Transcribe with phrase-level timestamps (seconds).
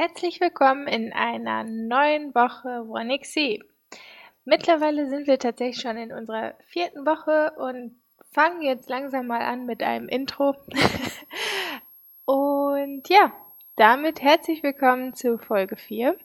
[0.00, 3.62] Herzlich willkommen in einer neuen Woche Wonixie.
[4.46, 8.00] Mittlerweile sind wir tatsächlich schon in unserer vierten Woche und
[8.32, 10.56] fangen jetzt langsam mal an mit einem Intro.
[12.24, 13.30] und ja,
[13.76, 16.16] damit herzlich willkommen zu Folge 4.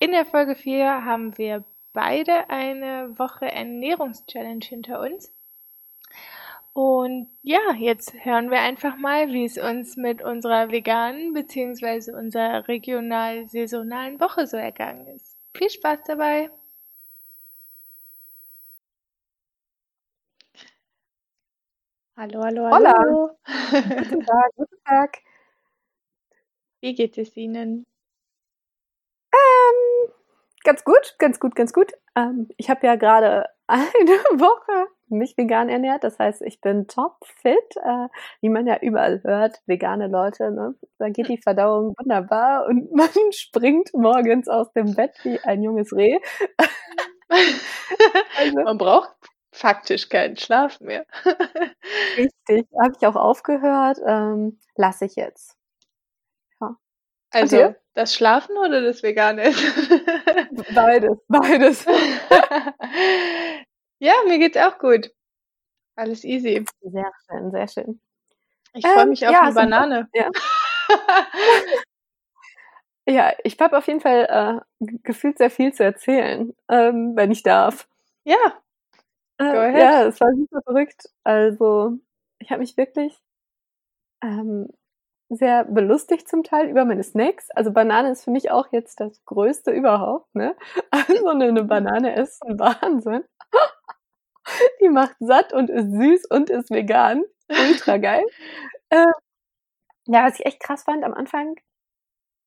[0.00, 1.62] In der Folge 4 haben wir
[1.92, 5.32] beide eine Woche Ernährungschallenge hinter uns.
[6.78, 12.12] Und ja, jetzt hören wir einfach mal, wie es uns mit unserer veganen bzw.
[12.12, 15.36] unserer regional-saisonalen Woche so ergangen ist.
[15.56, 16.52] Viel Spaß dabei!
[22.16, 22.70] Hallo, hallo, hallo.
[22.70, 23.32] Hola.
[24.08, 25.18] Guten Tag, guten Tag.
[26.80, 27.86] Wie geht es Ihnen?
[29.32, 30.12] Ähm,
[30.62, 31.90] ganz gut, ganz gut, ganz gut.
[32.14, 36.04] Ähm, ich habe ja gerade eine Woche mich vegan ernährt.
[36.04, 38.08] Das heißt, ich bin top fit, äh,
[38.40, 40.50] wie man ja überall hört, vegane Leute.
[40.50, 40.74] Ne?
[40.98, 45.92] Da geht die Verdauung wunderbar und man springt morgens aus dem Bett wie ein junges
[45.92, 46.18] Reh.
[48.36, 49.14] also, man braucht
[49.52, 51.04] faktisch keinen Schlaf mehr.
[52.16, 53.98] richtig, habe ich auch aufgehört.
[54.06, 55.56] Ähm, lasse ich jetzt.
[56.60, 56.76] Ja.
[57.30, 59.52] Also das Schlafen oder das Vegane?
[60.74, 61.84] beides, beides.
[63.98, 65.12] Ja, mir geht's auch gut.
[65.96, 66.64] Alles easy.
[66.80, 68.00] Sehr schön, sehr schön.
[68.74, 70.08] Ich freue ähm, mich auf ja, eine Banane.
[70.14, 70.30] Ja.
[73.06, 77.42] ja, ich habe auf jeden Fall äh, gefühlt sehr viel zu erzählen, ähm, wenn ich
[77.42, 77.88] darf.
[78.24, 78.62] Ja.
[79.40, 81.08] Äh, ja, es war super verrückt.
[81.24, 81.98] Also,
[82.38, 83.18] ich habe mich wirklich
[84.22, 84.68] ähm,
[85.28, 87.50] sehr belustigt zum Teil über meine Snacks.
[87.50, 90.56] Also Banane ist für mich auch jetzt das Größte überhaupt, ne?
[90.90, 93.24] Also eine Banane ist ein Wahnsinn.
[94.80, 97.24] Die macht satt und ist süß und ist vegan.
[97.48, 98.24] Ultra geil.
[98.90, 99.06] äh,
[100.06, 101.56] ja, was ich echt krass fand am Anfang,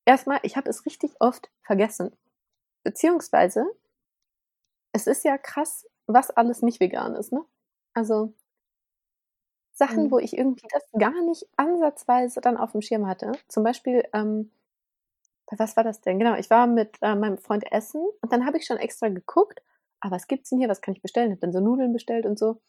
[0.05, 2.15] erstmal, ich habe es richtig oft vergessen.
[2.83, 3.65] Beziehungsweise,
[4.93, 7.45] es ist ja krass, was alles nicht vegan ist, ne?
[7.93, 8.33] Also
[9.73, 10.11] Sachen, mhm.
[10.11, 13.31] wo ich irgendwie das gar nicht ansatzweise dann auf dem Schirm hatte.
[13.47, 14.51] Zum Beispiel, ähm,
[15.57, 16.19] was war das denn?
[16.19, 19.61] Genau, ich war mit äh, meinem Freund essen und dann habe ich schon extra geguckt,
[20.01, 21.31] ah, was gibt's denn hier, was kann ich bestellen?
[21.31, 22.61] Hab dann so Nudeln bestellt und so.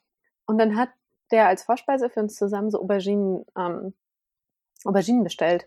[0.46, 0.90] Und dann hat
[1.30, 3.94] der als Vorspeise für uns zusammen so Auberginen, ähm,
[4.84, 5.66] Auberginen bestellt.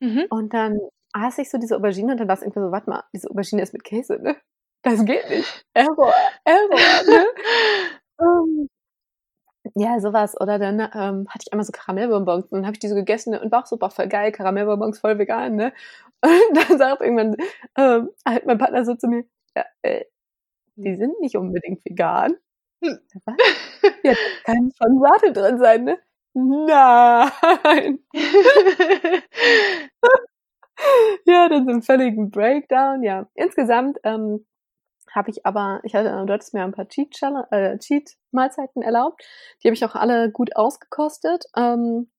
[0.00, 0.26] Mhm.
[0.30, 0.78] Und dann
[1.12, 3.62] aß ich so diese Aubergine und dann war es irgendwie so, warte mal, diese Aubergine
[3.62, 4.36] ist mit Käse, ne?
[4.82, 5.66] Das geht nicht.
[5.74, 6.12] Error,
[6.44, 7.26] Error, ne?
[8.16, 8.68] um, ähm,
[9.74, 10.40] ja, sowas.
[10.40, 13.36] Oder dann ähm, hatte ich einmal so Karamellbonbons und dann habe ich die so gegessen
[13.36, 15.72] und war auch super voll geil, Karamellbonbons voll vegan, ne?
[16.22, 17.34] Und dann sagt irgendwann
[17.78, 19.24] ähm, halt mein Partner so zu mir,
[19.56, 20.04] ja, äh,
[20.82, 22.34] die sind nicht unbedingt vegan.
[22.82, 22.98] Hm.
[23.24, 23.36] Was?
[24.02, 24.14] Ja,
[24.44, 25.98] kann schon Sahne drin sein, ne?
[26.32, 27.98] Nein.
[31.26, 33.02] ja, dann so einen völligen Breakdown.
[33.02, 34.46] Ja, insgesamt ähm,
[35.12, 37.20] habe ich aber, ich hatte, du hattest mir ein paar Cheat,
[37.50, 37.78] äh,
[38.82, 39.22] erlaubt.
[39.62, 41.44] Die habe ich auch alle gut ausgekostet.
[41.56, 42.10] Ähm,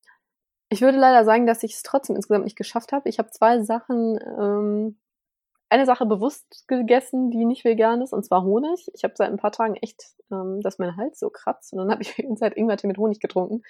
[0.70, 3.10] ich würde leider sagen, dass ich es trotzdem insgesamt nicht geschafft habe.
[3.10, 4.98] Ich habe zwei Sachen ähm,
[5.72, 8.92] eine Sache bewusst gegessen, die nicht vegan ist, und zwar Honig.
[8.94, 11.72] Ich habe seit ein paar Tagen echt, ähm, dass mein Hals so kratzt.
[11.72, 13.64] Und dann habe ich seit Ingwertee mit Honig getrunken,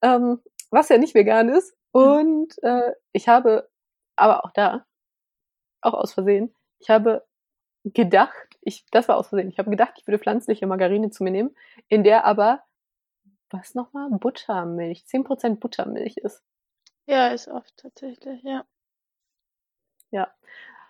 [0.00, 1.76] ähm, was ja nicht vegan ist.
[1.92, 3.68] Und äh, ich habe,
[4.16, 4.86] aber auch da,
[5.82, 7.26] auch aus Versehen, ich habe
[7.84, 11.32] gedacht, ich, das war aus Versehen, ich habe gedacht, ich würde pflanzliche Margarine zu mir
[11.32, 11.54] nehmen,
[11.88, 12.62] in der aber,
[13.50, 16.42] was nochmal, Buttermilch, 10% Buttermilch ist.
[17.04, 18.64] Ja, ist oft tatsächlich, ja.
[20.10, 20.32] Ja,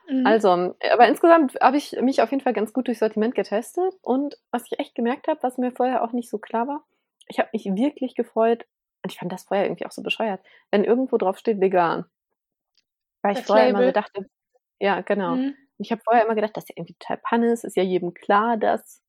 [0.08, 0.26] Mhm.
[0.26, 4.36] Also, aber insgesamt habe ich mich auf jeden Fall ganz gut durchs Sortiment getestet und
[4.50, 6.84] was ich echt gemerkt habe, was mir vorher auch nicht so klar war,
[7.28, 8.66] ich habe mich wirklich gefreut
[9.02, 10.40] und ich fand das vorher irgendwie auch so bescheuert,
[10.70, 12.04] wenn irgendwo drauf steht vegan.
[13.22, 13.80] Weil ich das vorher Label.
[13.80, 14.26] immer gedacht habe,
[14.80, 15.36] ja, genau.
[15.36, 15.54] Mhm.
[15.78, 18.56] Ich habe vorher immer gedacht, das ist ja irgendwie total Pannes, ist ja jedem klar,
[18.56, 19.02] dass,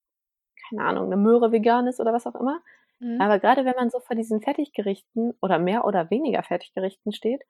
[0.70, 2.62] keine Ahnung, eine Möhre vegan ist oder was auch immer.
[3.00, 3.20] Mhm.
[3.20, 7.42] Aber gerade wenn man so vor diesen Fertiggerichten oder mehr oder weniger Fertiggerichten steht,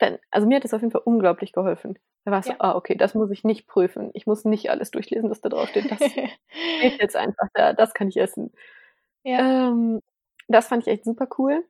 [0.00, 1.98] dann, also mir hat das auf jeden Fall unglaublich geholfen.
[2.24, 2.54] Da war es ja.
[2.54, 4.10] so, ah, okay, das muss ich nicht prüfen.
[4.14, 5.90] Ich muss nicht alles durchlesen, was da drauf steht.
[5.90, 5.98] Das
[6.78, 8.52] steht jetzt einfach da, das kann ich essen.
[9.22, 9.68] Ja.
[9.68, 10.00] Ähm,
[10.48, 11.64] das fand ich echt super cool.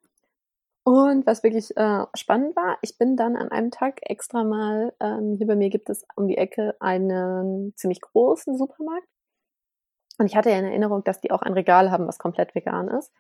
[0.84, 5.34] Und was wirklich äh, spannend war, ich bin dann an einem Tag extra mal, ähm,
[5.36, 9.06] hier bei mir gibt es um die Ecke einen ziemlich großen Supermarkt.
[10.18, 12.88] Und ich hatte ja in Erinnerung, dass die auch ein Regal haben, was komplett vegan
[12.88, 13.12] ist.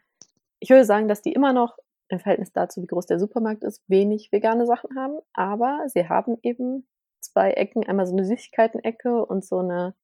[0.58, 1.76] Ich würde sagen, dass die immer noch
[2.12, 5.18] im Verhältnis dazu, wie groß der Supermarkt ist, wenig vegane Sachen haben.
[5.32, 6.86] Aber sie haben eben
[7.20, 9.94] zwei Ecken, einmal so eine Süßigkeiten-Ecke und so eine,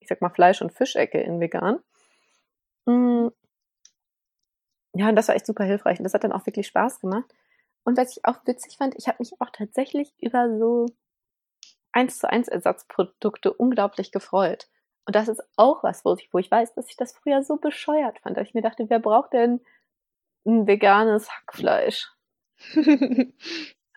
[0.00, 1.80] ich sag mal, Fleisch- und Fischecke in vegan.
[2.86, 3.28] Mm.
[4.94, 5.98] Ja, und das war echt super hilfreich.
[5.98, 7.32] Und das hat dann auch wirklich Spaß gemacht.
[7.84, 10.86] Und was ich auch witzig fand, ich habe mich auch tatsächlich über so
[11.92, 14.68] eins zu eins Ersatzprodukte unglaublich gefreut.
[15.04, 17.56] Und das ist auch was, wo ich, wo ich weiß, dass ich das früher so
[17.56, 19.60] bescheuert fand, dass ich mir dachte, wer braucht denn
[20.46, 22.10] ein veganes Hackfleisch?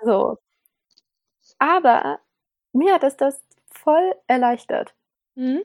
[0.04, 0.38] so.
[1.60, 2.20] Aber
[2.74, 4.94] mir hat es das voll erleichtert.
[5.36, 5.64] Mhm.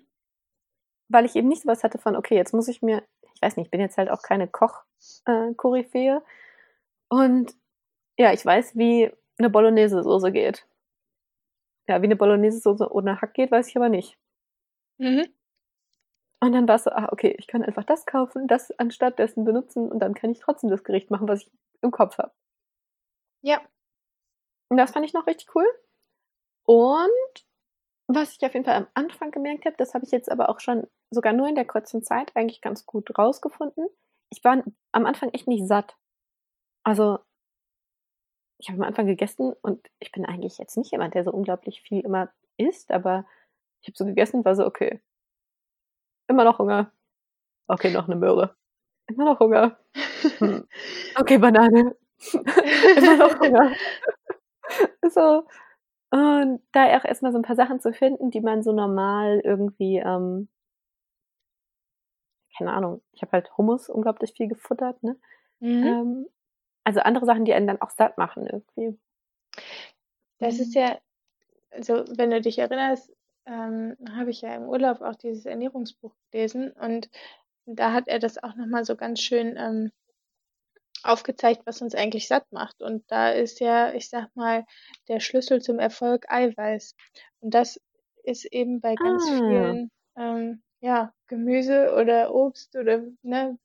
[1.09, 3.03] Weil ich eben nicht so was hatte von, okay, jetzt muss ich mir,
[3.35, 6.17] ich weiß nicht, ich bin jetzt halt auch keine Koch-Koryphäe.
[6.17, 6.21] Äh,
[7.09, 7.55] und
[8.19, 10.67] ja, ich weiß, wie eine Bolognese-Soße geht.
[11.89, 14.17] Ja, wie eine Bolognese-Soße ohne Hack geht, weiß ich aber nicht.
[14.99, 15.27] Mhm.
[16.43, 19.45] Und dann war es so, ah, okay, ich kann einfach das kaufen, das anstatt dessen
[19.45, 21.53] benutzen und dann kann ich trotzdem das Gericht machen, was ich
[21.83, 22.33] im Kopf habe.
[23.43, 23.61] Ja.
[24.71, 25.67] Und das fand ich noch richtig cool.
[26.65, 27.47] Und
[28.07, 30.61] was ich auf jeden Fall am Anfang gemerkt habe, das habe ich jetzt aber auch
[30.61, 33.89] schon sogar nur in der kurzen Zeit eigentlich ganz gut rausgefunden.
[34.31, 35.97] Ich war am Anfang echt nicht satt.
[36.85, 37.19] Also,
[38.59, 41.83] ich habe am Anfang gegessen und ich bin eigentlich jetzt nicht jemand, der so unglaublich
[41.83, 43.27] viel immer isst, aber
[43.83, 45.01] ich habe so gegessen und war so, okay,
[46.31, 46.93] immer noch Hunger.
[47.69, 48.57] Okay, noch eine Möhre.
[49.09, 49.79] Immer noch Hunger.
[50.39, 50.67] Hm.
[51.17, 51.97] Okay, Banane.
[52.97, 53.75] immer noch Hunger.
[55.11, 55.45] so,
[56.11, 59.99] und da auch erstmal so ein paar Sachen zu finden, die man so normal irgendwie,
[59.99, 60.49] ähm,
[62.57, 65.17] keine Ahnung, ich habe halt Hummus unglaublich viel gefuttert, ne?
[65.61, 65.85] Mhm.
[65.85, 66.27] Ähm,
[66.85, 68.99] also andere Sachen, die einen dann auch satt machen irgendwie.
[70.39, 70.99] Das ist ja,
[71.71, 73.13] also wenn du dich erinnerst,
[73.51, 77.11] ähm, habe ich ja im Urlaub auch dieses Ernährungsbuch gelesen und
[77.67, 79.91] da hat er das auch nochmal so ganz schön ähm,
[81.03, 82.83] aufgezeigt, was uns eigentlich satt macht.
[82.83, 84.65] Und da ist ja, ich sag mal,
[85.09, 86.95] der Schlüssel zum Erfolg Eiweiß.
[87.41, 87.81] Und das
[88.25, 89.37] ist eben bei ganz ah.
[89.37, 93.59] vielen, ähm, ja, Gemüse oder Obst oder, ne,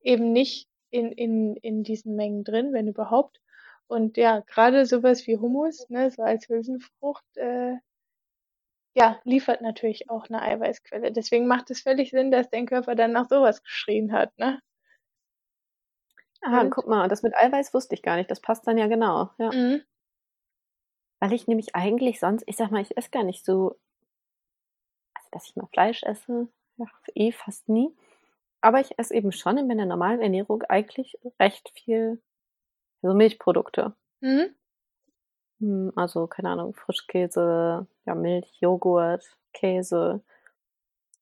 [0.00, 3.40] eben nicht in, in, in diesen Mengen drin, wenn überhaupt.
[3.86, 7.76] Und ja, gerade sowas wie Hummus, ne, so als Hülsenfrucht, äh,
[8.94, 11.12] ja, liefert natürlich auch eine Eiweißquelle.
[11.12, 14.60] Deswegen macht es völlig Sinn, dass dein Körper dann nach sowas geschrien hat, ne?
[16.42, 18.30] Ah, Und guck mal, das mit Eiweiß wusste ich gar nicht.
[18.30, 19.30] Das passt dann ja genau.
[19.38, 19.50] Ja.
[19.52, 19.82] Mhm.
[21.20, 23.78] Weil ich nämlich eigentlich sonst, ich sag mal, ich esse gar nicht so,
[25.14, 27.94] also dass ich mal Fleisch esse, ja, eh fast nie.
[28.60, 32.22] Aber ich esse eben schon in meiner normalen Ernährung eigentlich recht viel
[33.02, 33.96] so Milchprodukte.
[34.22, 34.54] Mhm.
[35.60, 40.22] Hm, also, keine Ahnung, Frischkäse, ja, Milch, Joghurt, Käse,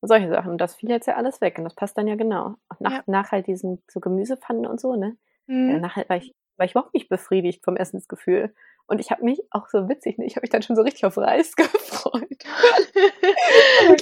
[0.03, 0.59] solche Sachen.
[0.59, 2.57] Das fiel jetzt ja alles weg und das passt dann ja genau.
[2.69, 3.03] Und nach, ja.
[3.07, 5.17] nach halt diesen so Gemüsepfannen und so, ne?
[5.47, 5.71] Mhm.
[5.71, 8.55] Ja, nachher war ich, war ich überhaupt nicht befriedigt vom Essensgefühl.
[8.87, 10.27] Und ich habe mich auch so witzig, ne?
[10.27, 12.45] ich habe mich dann schon so richtig auf Reis gefreut.
[13.89, 13.97] so,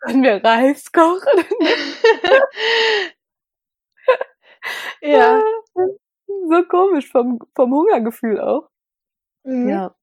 [0.00, 1.44] können wir Reis kochen?
[5.02, 5.42] ja.
[6.26, 8.70] So komisch vom, vom Hungergefühl auch.
[9.44, 9.68] Mhm.
[9.68, 9.94] Ja.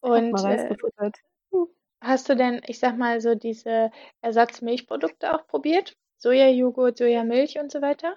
[0.00, 0.74] Und äh,
[2.00, 3.90] Hast du denn, ich sag mal, so diese
[4.20, 5.96] Ersatzmilchprodukte auch probiert?
[6.18, 8.14] Sojajoghurt, Sojamilch und so weiter?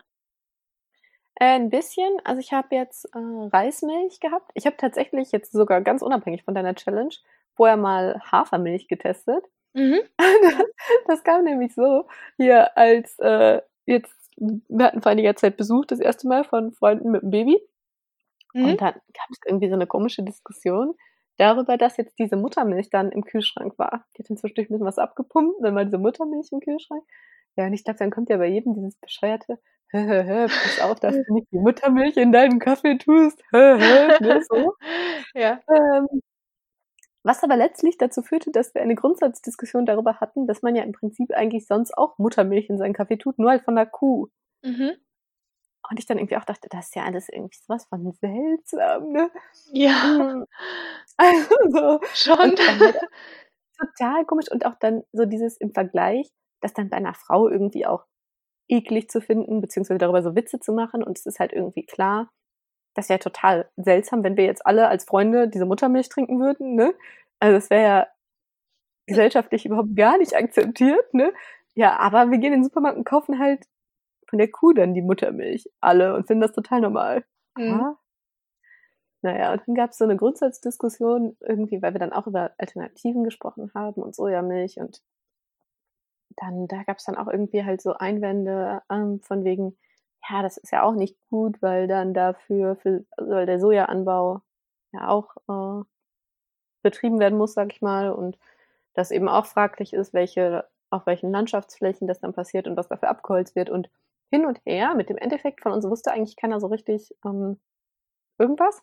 [1.35, 2.11] Äh, ein bisschen.
[2.23, 4.51] Also ich habe jetzt äh, Reismilch gehabt.
[4.53, 7.13] Ich habe tatsächlich jetzt sogar ganz unabhängig von deiner Challenge
[7.55, 9.43] vorher mal Hafermilch getestet.
[9.73, 10.01] Mhm.
[11.07, 12.07] das kam nämlich so
[12.37, 17.11] hier als äh, jetzt wir hatten vor einiger Zeit Besuch das erste Mal von Freunden
[17.11, 17.61] mit dem Baby.
[18.53, 18.65] Mhm.
[18.65, 20.95] Und dann gab es irgendwie so eine komische Diskussion
[21.37, 24.05] darüber, dass jetzt diese Muttermilch dann im Kühlschrank war.
[24.15, 27.03] Die hat dann zwischendurch ein bisschen was abgepumpt, dann war diese Muttermilch im Kühlschrank.
[27.57, 29.59] Ja, und ich glaube, dann kommt ja bei jedem dieses bescheuerte,
[29.91, 34.75] pass auf, dass du nicht die Muttermilch in deinen Kaffee tust, ne, so.
[35.35, 35.59] Ja.
[35.69, 36.21] Ähm,
[37.23, 40.91] was aber letztlich dazu führte, dass wir eine Grundsatzdiskussion darüber hatten, dass man ja im
[40.91, 44.27] Prinzip eigentlich sonst auch Muttermilch in seinen Kaffee tut, nur halt von der Kuh.
[44.63, 44.93] Mhm.
[45.89, 49.31] Und ich dann irgendwie auch dachte, das ist ja alles irgendwie sowas von seltsam, ne?
[49.71, 50.03] Ja.
[50.17, 50.45] Hm.
[51.17, 52.37] Also, schon.
[52.57, 52.99] Halt
[53.79, 54.51] total komisch.
[54.51, 56.29] Und auch dann so dieses im Vergleich,
[56.61, 58.05] das dann bei einer Frau irgendwie auch
[58.69, 61.03] eklig zu finden, beziehungsweise darüber so Witze zu machen.
[61.03, 62.29] Und es ist halt irgendwie klar,
[62.95, 66.93] das wäre total seltsam, wenn wir jetzt alle als Freunde diese Muttermilch trinken würden, ne?
[67.39, 68.07] Also es wäre ja
[69.07, 71.33] gesellschaftlich überhaupt gar nicht akzeptiert, ne?
[71.75, 73.65] Ja, aber wir gehen in den Supermarkt und kaufen halt
[74.31, 77.23] von der Kuh dann die Muttermilch alle und finden das total normal.
[77.55, 77.95] Mhm.
[79.21, 83.23] Naja, und dann gab es so eine Grundsatzdiskussion irgendwie, weil wir dann auch über Alternativen
[83.23, 85.03] gesprochen haben und Sojamilch und
[86.37, 89.77] dann, da gab es dann auch irgendwie halt so Einwände ähm, von wegen,
[90.27, 94.41] ja, das ist ja auch nicht gut, weil dann dafür, für, weil der Sojaanbau
[94.93, 95.83] ja auch äh,
[96.81, 98.39] betrieben werden muss, sag ich mal, und
[98.93, 103.09] das eben auch fraglich ist, welche, auf welchen Landschaftsflächen das dann passiert und was dafür
[103.09, 103.89] abgeholzt wird und
[104.31, 104.95] hin und her.
[104.95, 107.59] Mit dem Endeffekt von uns wusste eigentlich keiner so richtig, ähm,
[108.39, 108.81] irgendwas.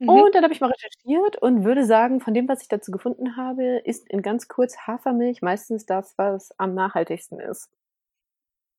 [0.00, 0.08] Mhm.
[0.08, 3.36] Und dann habe ich mal recherchiert und würde sagen, von dem, was ich dazu gefunden
[3.36, 7.68] habe, ist in ganz kurz Hafermilch meistens das, was am nachhaltigsten ist.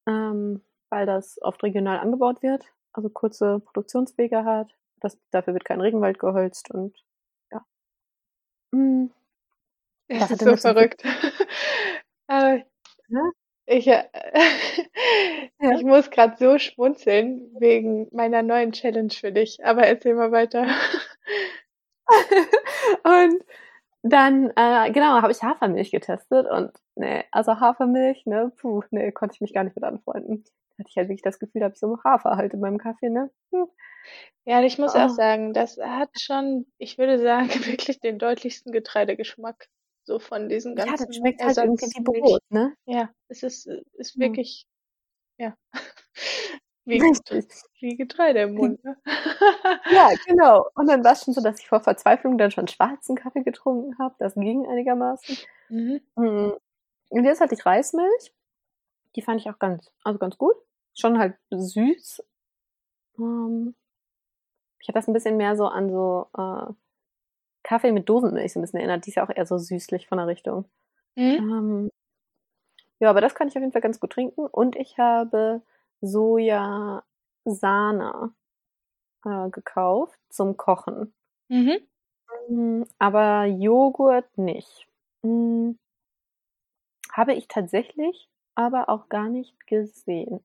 [0.08, 4.76] Ähm, weil das oft regional angebaut wird, also kurze Produktionswege hat.
[5.02, 6.98] Das, dafür wird kein Regenwald geholzt und
[7.52, 7.66] ja.
[8.72, 9.12] Mhm.
[10.08, 11.04] Das ist so verrückt.
[12.28, 12.56] Aber
[13.10, 13.32] ja?
[13.70, 14.04] Ich, äh,
[15.62, 15.72] ja.
[15.72, 19.64] ich muss gerade so schmunzeln wegen meiner neuen Challenge für dich.
[19.64, 20.68] Aber erzähl mal weiter.
[23.04, 23.44] und
[24.02, 29.36] dann, äh, genau, habe ich Hafermilch getestet und nee, also Hafermilch, ne, puh, nee, konnte
[29.36, 30.44] ich mich gar nicht mit anfreunden.
[30.44, 33.10] Da hatte ich halt wirklich das Gefühl, habe ich so Hafer halt in meinem Kaffee,
[33.10, 33.30] ne?
[33.52, 33.68] Hm.
[34.46, 35.00] Ja, ich muss oh.
[35.00, 39.68] auch sagen, das hat schon, ich würde sagen, wirklich den deutlichsten Getreidegeschmack.
[40.10, 40.98] So von diesen ganzen.
[40.98, 42.76] Ja, das schmeckt halt irgendwie wie Brot, ne?
[42.88, 44.66] Ja, es ist, ist wirklich,
[45.38, 45.56] ja.
[46.86, 48.84] Wie, wie Getreide im Mund.
[48.84, 48.98] Ne?
[49.92, 50.68] ja, genau.
[50.74, 54.00] Und dann war es schon so, dass ich vor Verzweiflung dann schon schwarzen Kaffee getrunken
[54.00, 54.16] habe.
[54.18, 55.38] Das ging einigermaßen.
[55.68, 56.02] Mhm.
[56.16, 56.54] Mm.
[57.10, 58.34] Und jetzt hatte ich Reismilch.
[59.16, 60.56] Die fand ich auch ganz, also ganz gut.
[60.96, 62.24] Schon halt süß.
[63.20, 63.76] Ähm,
[64.80, 66.74] ich habe das ein bisschen mehr so an so äh,
[67.70, 69.06] Kaffee mit Dosenmilch so ein bisschen erinnert.
[69.06, 70.66] Die ist ja auch eher so süßlich von der Richtung.
[71.16, 71.22] Mhm.
[71.24, 71.90] Ähm,
[73.00, 74.48] ja, aber das kann ich auf jeden Fall ganz gut trinken.
[74.48, 75.62] Und ich habe
[76.02, 77.04] Sojasahne
[79.26, 81.14] äh, gekauft zum Kochen.
[81.50, 81.80] Mhm.
[82.50, 84.88] Mm, aber Joghurt nicht.
[85.22, 85.78] Mhm.
[87.12, 90.44] Habe ich tatsächlich aber auch gar nicht gesehen.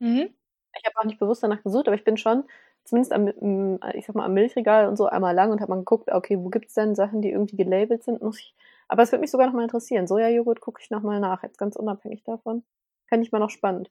[0.00, 0.34] Mhm.
[0.78, 2.44] Ich habe auch nicht bewusst danach gesucht, aber ich bin schon
[2.86, 6.10] zumindest am, ich sag mal, am Milchregal und so einmal lang und habe mal geguckt,
[6.10, 8.54] okay, wo gibt's denn Sachen, die irgendwie gelabelt sind, muss ich,
[8.88, 10.06] aber es würde mich sogar noch mal interessieren.
[10.06, 12.64] Sojajoghurt gucke ich noch mal nach, jetzt ganz unabhängig davon.
[13.06, 13.90] Fände ich mal noch spannend.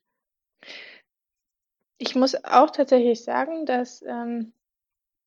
[1.98, 4.54] Ich muss auch tatsächlich sagen, dass ähm,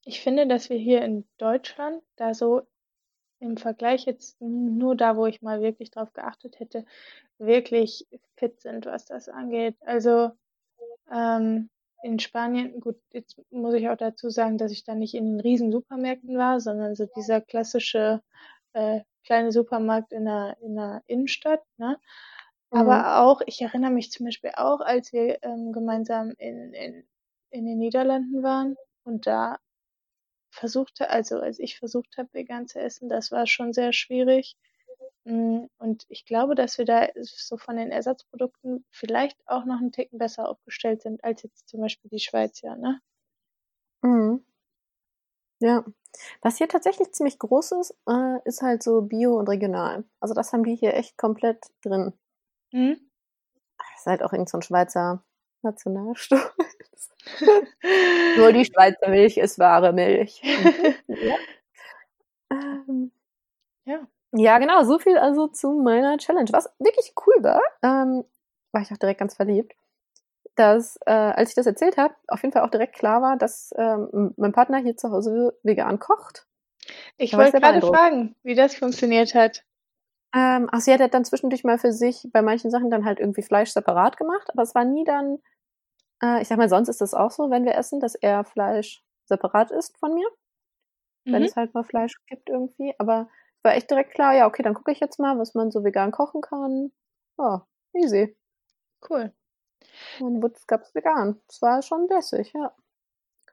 [0.05, 2.63] ich finde, dass wir hier in Deutschland da so
[3.41, 6.85] im Vergleich jetzt nur da, wo ich mal wirklich drauf geachtet hätte,
[7.39, 8.07] wirklich
[8.37, 9.77] fit sind, was das angeht.
[9.81, 10.33] Also
[11.13, 11.71] ähm,
[12.03, 15.41] in Spanien, gut, jetzt muss ich auch dazu sagen, dass ich da nicht in den
[15.41, 18.23] riesen Supermärkten war, sondern so dieser klassische
[18.73, 21.63] äh, kleine Supermarkt in der, in der Innenstadt.
[21.77, 21.99] Ne?
[22.71, 22.79] Mhm.
[22.79, 27.07] Aber auch, ich erinnere mich zum Beispiel auch, als wir ähm, gemeinsam in, in,
[27.51, 29.59] in den Niederlanden waren und da
[30.51, 34.57] versuchte, also als ich versucht habe, vegan zu essen, das war schon sehr schwierig.
[35.29, 39.93] Mm, und ich glaube, dass wir da so von den Ersatzprodukten vielleicht auch noch einen
[39.93, 43.01] Ticken besser aufgestellt sind als jetzt zum Beispiel die Schweiz, ja, ne?
[44.03, 44.43] Mhm.
[45.61, 45.85] Ja.
[46.41, 50.05] Was hier tatsächlich ziemlich groß ist, äh, ist halt so Bio und regional.
[50.21, 52.15] Also das haben die hier echt komplett drin.
[52.73, 52.99] Mhm.
[53.79, 55.23] Das ist halt auch irgend so ein Schweizer
[55.63, 56.43] Nationalstolz.
[58.39, 60.41] Nur die Schweizer Milch ist wahre Milch.
[61.09, 61.37] ja.
[62.51, 63.13] Ähm,
[63.85, 64.07] ja.
[64.33, 66.51] Ja, genau, so viel also zu meiner Challenge.
[66.53, 68.25] Was wirklich cool war, ähm,
[68.73, 69.75] war ich auch direkt ganz verliebt,
[70.55, 73.73] dass, äh, als ich das erzählt habe, auf jeden Fall auch direkt klar war, dass
[73.77, 76.47] ähm, mein Partner hier zu Hause vegan kocht.
[77.17, 79.65] Ich wollte gerade fragen, wie das funktioniert hat.
[80.35, 83.43] Ähm, ach, sie hat dann zwischendurch mal für sich bei manchen Sachen dann halt irgendwie
[83.43, 85.39] Fleisch separat gemacht, aber es war nie dann,
[86.23, 89.03] äh, ich sag mal, sonst ist das auch so, wenn wir essen, dass er Fleisch
[89.25, 90.29] separat isst von mir.
[91.25, 91.33] Mhm.
[91.33, 92.95] Wenn es halt mal Fleisch gibt irgendwie.
[92.99, 93.29] Aber
[93.63, 96.13] war echt direkt klar, ja, okay, dann gucke ich jetzt mal, was man so vegan
[96.13, 96.93] kochen kann.
[97.39, 98.37] Ja, easy.
[99.09, 99.33] Cool.
[100.21, 101.41] Und gab es vegan.
[101.49, 102.73] Das war schon lässig, ja.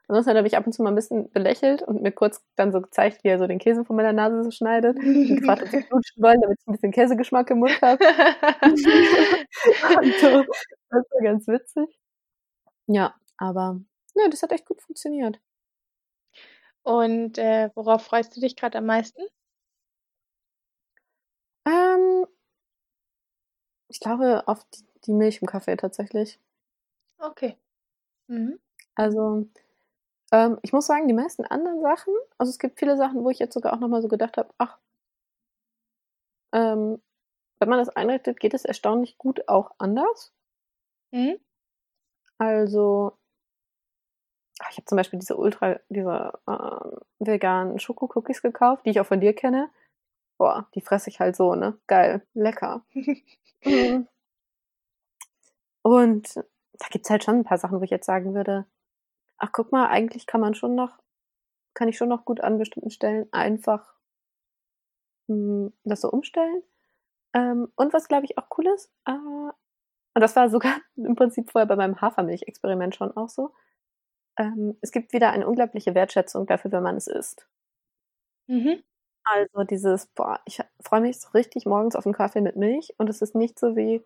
[0.08, 2.80] Ansonsten habe ich ab und zu mal ein bisschen belächelt und mir kurz dann so
[2.80, 4.98] gezeigt, wie er so den Käse von meiner Nase so schneidet.
[4.98, 5.90] Und gefragt, ob sie knutschen
[6.24, 8.04] wollen, damit ich ein bisschen Käsegeschmack im Mund habe.
[10.22, 10.44] so,
[10.90, 12.00] das war ganz witzig.
[12.88, 13.80] Ja, aber
[14.16, 15.40] ja, das hat echt gut funktioniert.
[16.84, 19.24] Und äh, worauf freust du dich gerade am meisten?
[21.66, 22.26] Ähm,
[23.88, 24.66] ich glaube auf
[25.06, 26.40] die, Milch im Kaffee tatsächlich.
[27.20, 27.58] Okay.
[28.28, 28.60] Mhm.
[28.96, 29.48] Also,
[30.32, 33.40] ähm, ich muss sagen, die meisten anderen Sachen, also es gibt viele Sachen, wo ich
[33.40, 34.80] jetzt sogar auch nochmal so gedacht habe, ach,
[36.54, 37.02] ähm,
[37.60, 40.34] wenn man das einrichtet, geht es erstaunlich gut auch anders.
[41.12, 41.40] Mhm.
[42.40, 43.18] Also,
[44.60, 49.06] ach, ich habe zum Beispiel diese ultra, diese äh, veganen Schokocookies gekauft, die ich auch
[49.06, 49.70] von dir kenne.
[50.38, 51.78] Boah, die fresse ich halt so, ne?
[51.88, 52.86] Geil, lecker.
[53.64, 54.08] Mhm.
[55.82, 58.66] Und da gibt's halt schon ein paar Sachen, wo ich jetzt sagen würde,
[59.38, 60.98] ach guck mal, eigentlich kann man schon noch,
[61.74, 63.96] kann ich schon noch gut an bestimmten Stellen einfach
[65.28, 65.36] mh,
[65.68, 66.64] hm, das so umstellen.
[67.34, 71.52] Ähm, und was glaube ich auch cool ist, äh, und das war sogar im Prinzip
[71.52, 73.54] vorher bei meinem Hafermilch-Experiment schon auch so,
[74.38, 77.48] ähm, es gibt wieder eine unglaubliche Wertschätzung dafür, wenn man es isst.
[78.48, 78.84] Mhm.
[79.26, 83.10] Also dieses, boah, ich freue mich so richtig morgens auf einen Kaffee mit Milch und
[83.10, 84.04] es ist nicht so wie,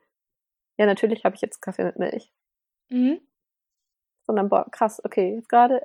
[0.77, 2.31] ja, natürlich habe ich jetzt Kaffee mit Milch.
[2.89, 3.21] Mhm.
[4.29, 5.81] Sondern, boah, krass, okay, jetzt gerade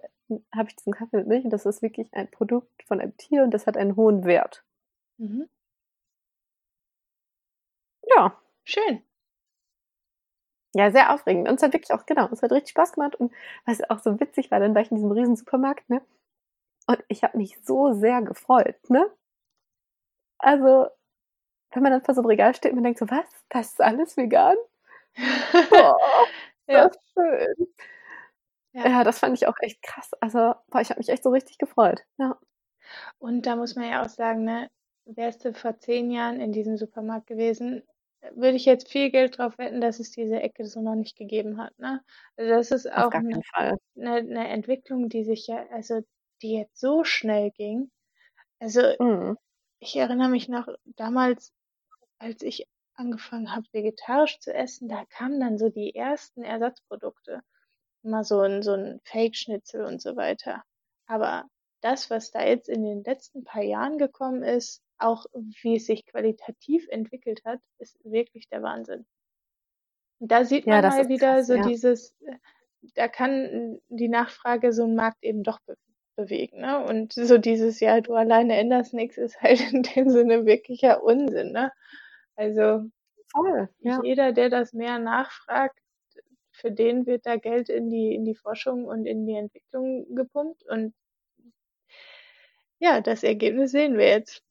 [0.54, 3.42] habe ich diesen Kaffee mit Milch und das ist wirklich ein Produkt von einem Tier
[3.42, 4.62] und das hat einen hohen Wert.
[5.18, 5.48] Mhm.
[8.02, 8.38] Ja.
[8.64, 9.04] Schön.
[10.76, 11.48] Ja, sehr aufregend.
[11.48, 13.14] Und es hat wirklich auch, genau, es hat richtig Spaß gemacht.
[13.16, 13.32] Und
[13.64, 16.02] was auch so witzig war, dann war ich in diesem riesen Supermarkt, ne?
[16.88, 19.10] Und ich habe mich so sehr gefreut, ne?
[20.44, 20.88] Also,
[21.72, 23.26] wenn man dann vor so einem Regal steht und man denkt so, was?
[23.48, 24.56] Das ist alles vegan?
[25.70, 25.96] Boah,
[26.66, 26.88] ja.
[26.88, 27.66] das ist schön.
[28.72, 28.88] Ja.
[28.88, 29.04] ja.
[29.04, 30.10] das fand ich auch echt krass.
[30.20, 32.02] Also, boah, ich habe mich echt so richtig gefreut.
[32.18, 32.38] Ja.
[33.18, 34.68] Und da muss man ja auch sagen, ne,
[35.06, 37.82] wärst du vor zehn Jahren in diesem Supermarkt gewesen,
[38.34, 41.58] würde ich jetzt viel Geld drauf wetten, dass es diese Ecke so noch nicht gegeben
[41.58, 41.78] hat.
[41.78, 42.02] Ne?
[42.36, 46.00] Also das ist auch eine, eine, eine, Entwicklung, die sich ja, also
[46.42, 47.90] die jetzt so schnell ging.
[48.58, 49.36] Also mhm.
[49.84, 51.52] Ich erinnere mich noch damals,
[52.18, 57.42] als ich angefangen habe, vegetarisch zu essen, da kamen dann so die ersten Ersatzprodukte.
[58.02, 60.62] Immer so ein, so ein Fake-Schnitzel und so weiter.
[61.06, 61.44] Aber
[61.80, 65.26] das, was da jetzt in den letzten paar Jahren gekommen ist, auch
[65.62, 69.06] wie es sich qualitativ entwickelt hat, ist wirklich der Wahnsinn.
[70.18, 71.66] Und da sieht man ja, mal wieder krass, so ja.
[71.66, 72.38] dieses, äh,
[72.94, 75.76] da kann die Nachfrage so einen Markt eben doch be
[76.16, 76.60] bewegen.
[76.60, 76.84] Ne?
[76.84, 81.52] Und so dieses, ja, du alleine änderst nichts, ist halt in dem Sinne wirklicher Unsinn.
[81.52, 81.72] Ne?
[82.36, 82.84] Also
[83.32, 84.00] Voll, ja.
[84.02, 85.78] jeder, der das mehr nachfragt,
[86.52, 90.62] für den wird da Geld in die, in die Forschung und in die Entwicklung gepumpt.
[90.68, 90.94] Und
[92.78, 94.42] ja, das Ergebnis sehen wir jetzt.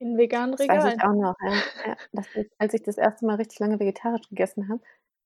[0.00, 1.96] In veganen Das weiß ich auch noch, ja.
[2.12, 4.80] Ja, ist, als ich das erste Mal richtig lange vegetarisch gegessen habe,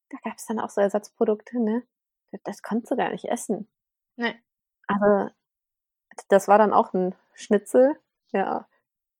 [0.08, 1.82] da gab es dann auch so Ersatzprodukte, ne?
[2.30, 3.68] Das, das konntest du gar nicht essen.
[4.16, 4.34] Ne.
[4.86, 5.30] Also,
[6.32, 7.96] das war dann auch ein Schnitzel,
[8.32, 8.66] ja.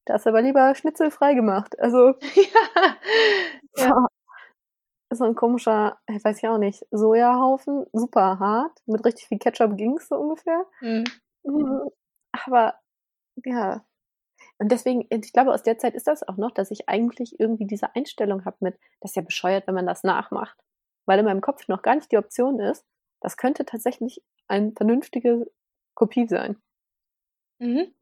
[0.04, 1.78] Da hast du aber lieber Schnitzel frei gemacht.
[1.78, 2.96] Also, ja.
[3.76, 4.06] ja.
[5.10, 9.76] So ein komischer, ich weiß ich auch nicht, Sojahaufen, super hart, mit richtig viel Ketchup
[9.76, 10.64] ging's so ungefähr.
[10.80, 11.04] Mhm.
[11.44, 11.90] mhm.
[12.32, 12.74] Aber,
[13.44, 13.84] ja,
[14.58, 17.66] und deswegen, ich glaube, aus der Zeit ist das auch noch, dass ich eigentlich irgendwie
[17.66, 20.56] diese Einstellung habe mit, das ist ja bescheuert, wenn man das nachmacht.
[21.04, 22.87] Weil in meinem Kopf noch gar nicht die Option ist,
[23.20, 25.50] das könnte tatsächlich eine vernünftige
[25.94, 26.62] Kopie sein.
[27.62, 27.92] Mhm.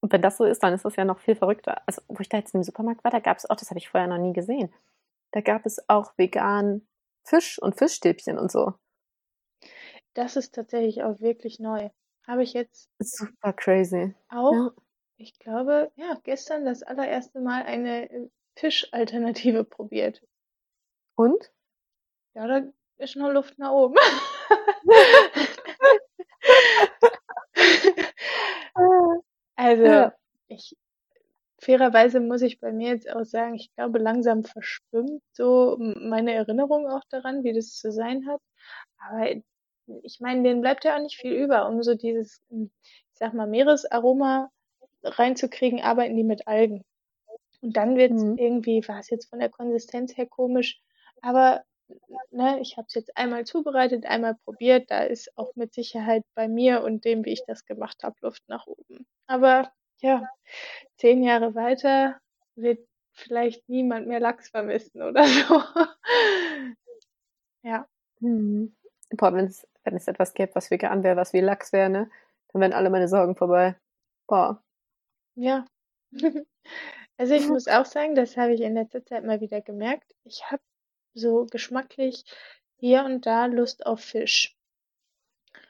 [0.00, 1.80] Und wenn das so ist, dann ist das ja noch viel verrückter.
[1.86, 3.88] Also, wo ich da jetzt im Supermarkt war, da gab es auch, das habe ich
[3.88, 4.72] vorher noch nie gesehen,
[5.30, 6.86] da gab es auch vegan
[7.24, 8.74] Fisch und Fischstäbchen und so.
[10.14, 11.88] Das ist tatsächlich auch wirklich neu.
[12.26, 14.14] Habe ich jetzt Super crazy.
[14.28, 14.70] auch, Ja.
[15.16, 20.20] ich glaube, ja, gestern das allererste Mal eine äh, Fischalternative probiert.
[21.16, 21.52] Und?
[22.34, 22.62] Ja, da
[22.98, 23.94] ist noch Luft nach oben.
[29.72, 30.12] Also, Ja.
[30.48, 30.76] ich
[31.62, 36.88] fairerweise muss ich bei mir jetzt auch sagen, ich glaube, langsam verschwimmt so meine Erinnerung
[36.88, 38.40] auch daran, wie das zu sein hat.
[38.98, 39.30] Aber
[40.02, 43.32] ich meine, denen bleibt ja auch nicht viel über, um so dieses, hm, ich sag
[43.32, 44.50] mal, Meeresaroma
[45.04, 46.84] reinzukriegen, arbeiten die mit Algen.
[47.60, 48.36] Und dann wird mhm.
[48.38, 50.80] irgendwie, war es jetzt von der Konsistenz her komisch,
[51.20, 51.62] aber
[52.30, 56.48] ne, ich habe es jetzt einmal zubereitet, einmal probiert, da ist auch mit Sicherheit bei
[56.48, 59.06] mir und dem, wie ich das gemacht habe, Luft nach oben.
[59.26, 60.28] Aber ja,
[60.96, 62.18] zehn Jahre weiter
[62.56, 65.62] wird vielleicht niemand mehr Lachs vermissen oder so.
[67.62, 67.86] ja.
[68.20, 68.74] Mhm.
[69.10, 72.10] Boah, wenn es wenn es etwas gäbe, was vegan wäre, was wie Lachs wäre, ne?
[72.48, 73.76] Dann wären alle meine Sorgen vorbei.
[74.28, 74.62] Boah.
[75.34, 75.66] Ja.
[77.16, 80.14] also ich muss auch sagen, das habe ich in letzter Zeit mal wieder gemerkt.
[80.24, 80.62] Ich habe
[81.14, 82.24] so geschmacklich
[82.76, 84.56] hier und da Lust auf Fisch.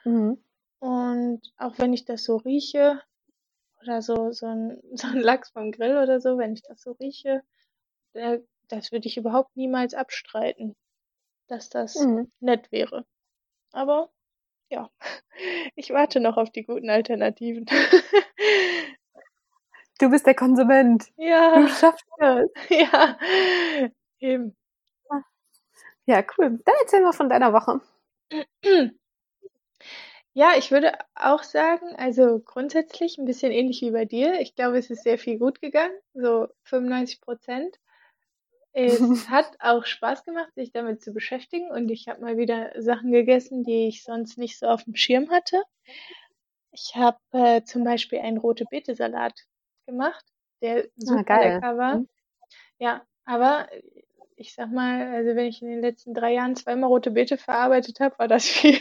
[0.03, 0.43] Mhm.
[0.79, 3.01] Und auch wenn ich das so rieche,
[3.83, 6.93] oder so, so ein, so ein Lachs vom Grill oder so, wenn ich das so
[6.93, 7.43] rieche,
[8.13, 10.75] das würde ich überhaupt niemals abstreiten,
[11.47, 12.31] dass das mhm.
[12.39, 13.05] nett wäre.
[13.71, 14.11] Aber
[14.69, 14.89] ja,
[15.75, 17.65] ich warte noch auf die guten Alternativen.
[19.99, 21.05] Du bist der Konsument.
[21.17, 21.59] Ja.
[21.59, 22.49] Du schaffst das.
[22.69, 23.17] Ja,
[24.19, 24.55] eben.
[26.05, 26.59] Ja, cool.
[26.65, 27.81] Dann erzähl mal von deiner Woche.
[30.35, 34.41] Ja, ich würde auch sagen, also grundsätzlich ein bisschen ähnlich wie bei dir.
[34.41, 37.79] Ich glaube, es ist sehr viel gut gegangen, so 95 Prozent.
[38.71, 43.11] Es hat auch Spaß gemacht, sich damit zu beschäftigen und ich habe mal wieder Sachen
[43.11, 45.61] gegessen, die ich sonst nicht so auf dem Schirm hatte.
[46.71, 49.45] Ich habe äh, zum Beispiel einen rote Beete-Salat
[49.85, 50.25] gemacht,
[50.63, 51.99] der super ah, lecker war.
[51.99, 52.09] Mhm.
[52.79, 53.69] Ja, aber
[54.37, 57.99] ich sag mal, also wenn ich in den letzten drei Jahren zweimal rote Beete verarbeitet
[57.99, 58.79] habe, war das viel.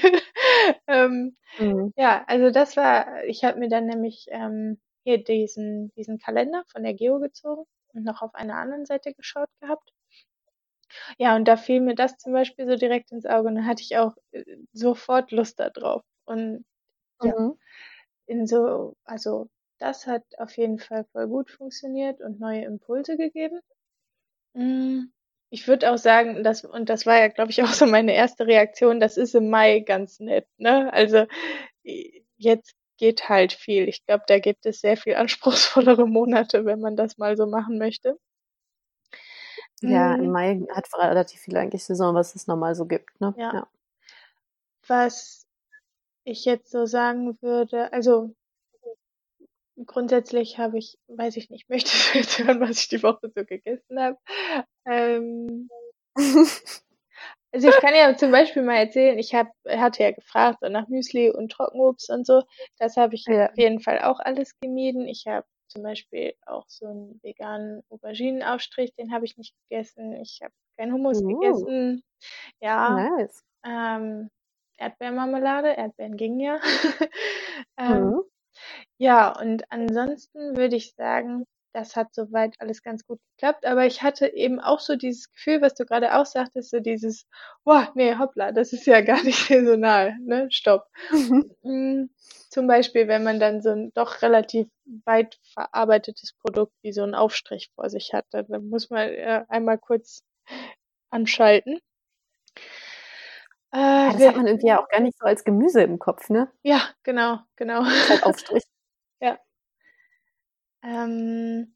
[0.87, 1.93] ähm, mhm.
[1.97, 6.83] Ja, also das war, ich habe mir dann nämlich ähm, hier diesen, diesen Kalender von
[6.83, 9.93] der Geo gezogen und noch auf einer anderen Seite geschaut gehabt.
[11.19, 13.83] Ja, und da fiel mir das zum Beispiel so direkt ins Auge und dann hatte
[13.83, 16.03] ich auch äh, sofort Lust darauf.
[16.25, 16.65] Und
[17.23, 17.59] ja, mhm.
[18.27, 23.61] in so, also das hat auf jeden Fall voll gut funktioniert und neue Impulse gegeben.
[24.55, 25.07] Mm,
[25.53, 28.47] ich würde auch sagen, dass, und das war ja, glaube ich, auch so meine erste
[28.47, 30.91] Reaktion, das ist im Mai ganz nett, ne?
[30.93, 31.27] Also
[32.37, 33.89] jetzt geht halt viel.
[33.89, 37.79] Ich glaube, da gibt es sehr viel anspruchsvollere Monate, wenn man das mal so machen
[37.79, 38.19] möchte.
[39.83, 40.33] Ja, im mm.
[40.33, 43.35] Mai hat relativ viel eigentlich Saison, was es normal so gibt, ne?
[43.37, 43.53] Ja.
[43.53, 43.67] ja.
[44.87, 45.47] Was
[46.25, 48.35] ich jetzt so sagen würde, also
[49.87, 53.45] grundsätzlich habe ich, weiß ich nicht, möchtest du jetzt hören, was ich die Woche so
[53.45, 54.19] gegessen habe?
[54.87, 55.69] Ähm,
[57.53, 61.31] also ich kann ja zum Beispiel mal erzählen, ich hab, hatte ja gefragt nach Müsli
[61.31, 62.43] und Trockenobst und so.
[62.79, 63.47] Das habe ich ja.
[63.47, 65.07] auf jeden Fall auch alles gemieden.
[65.07, 70.15] Ich habe zum Beispiel auch so einen veganen Auberginenaufstrich, den habe ich nicht gegessen.
[70.21, 71.29] Ich habe keinen Hummus uh.
[71.29, 72.03] gegessen.
[72.61, 73.11] Ja.
[73.17, 73.43] Nice.
[73.65, 74.31] Ähm,
[74.79, 76.61] Erdbeermarmelade, Erdbeeren ging ja.
[77.79, 78.23] ähm, mhm.
[79.03, 83.67] Ja, und ansonsten würde ich sagen, das hat soweit alles ganz gut geklappt.
[83.67, 87.27] Aber ich hatte eben auch so dieses Gefühl, was du gerade auch sagtest, so dieses,
[87.65, 90.47] boah, nee, hoppla, das ist ja gar nicht saisonal, ne?
[90.53, 90.87] Stopp.
[91.65, 92.11] Mhm.
[92.49, 94.69] Zum Beispiel, wenn man dann so ein doch relativ
[95.05, 99.79] weit verarbeitetes Produkt wie so ein Aufstrich vor sich hat, dann muss man äh, einmal
[99.79, 100.23] kurz
[101.11, 101.81] anschalten.
[103.75, 106.29] Äh, ja, das hat man irgendwie ja auch gar nicht so als Gemüse im Kopf,
[106.31, 106.53] ne?
[106.63, 107.85] Ja, genau, genau.
[107.85, 108.63] Halt Aufstrich.
[110.83, 111.75] Ähm,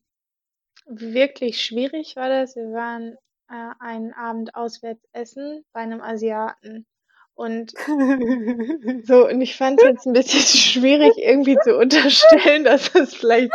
[0.87, 2.57] wirklich schwierig war das.
[2.57, 3.17] Wir waren
[3.49, 6.87] äh, einen Abend auswärts essen bei einem Asiaten.
[7.35, 7.73] Und
[9.07, 10.41] so, und ich fand es jetzt ein bisschen
[10.83, 13.53] schwierig, irgendwie zu unterstellen, dass es vielleicht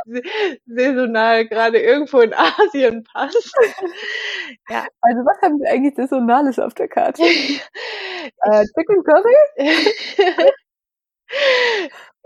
[0.68, 3.52] saisonal gerade irgendwo in Asien passt.
[4.70, 4.86] ja.
[5.02, 7.24] Also was haben wir eigentlich Saisonales auf der Karte?
[7.24, 9.36] äh, Chicken Curry?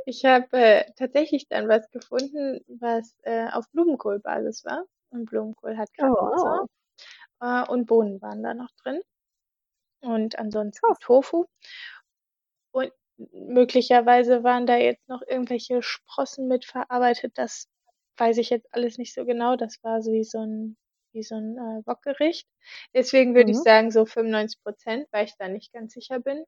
[0.06, 4.86] Ich habe äh, tatsächlich dann was gefunden, was äh, auf Blumenkohlbasis war.
[5.10, 6.68] Und Blumenkohl hat kein oh, wow.
[7.42, 9.02] Äh, und Bohnen waren da noch drin
[10.06, 11.46] und ansonsten Tofu.
[12.72, 12.92] Und
[13.32, 17.34] möglicherweise waren da jetzt noch irgendwelche Sprossen mit verarbeitet.
[17.36, 17.68] Das
[18.18, 19.56] weiß ich jetzt alles nicht so genau.
[19.56, 20.78] Das war so wie so ein,
[21.14, 22.48] wie so ein äh, Wokgericht.
[22.94, 23.58] Deswegen würde mhm.
[23.58, 26.44] ich sagen so 95 Prozent, weil ich da nicht ganz sicher bin.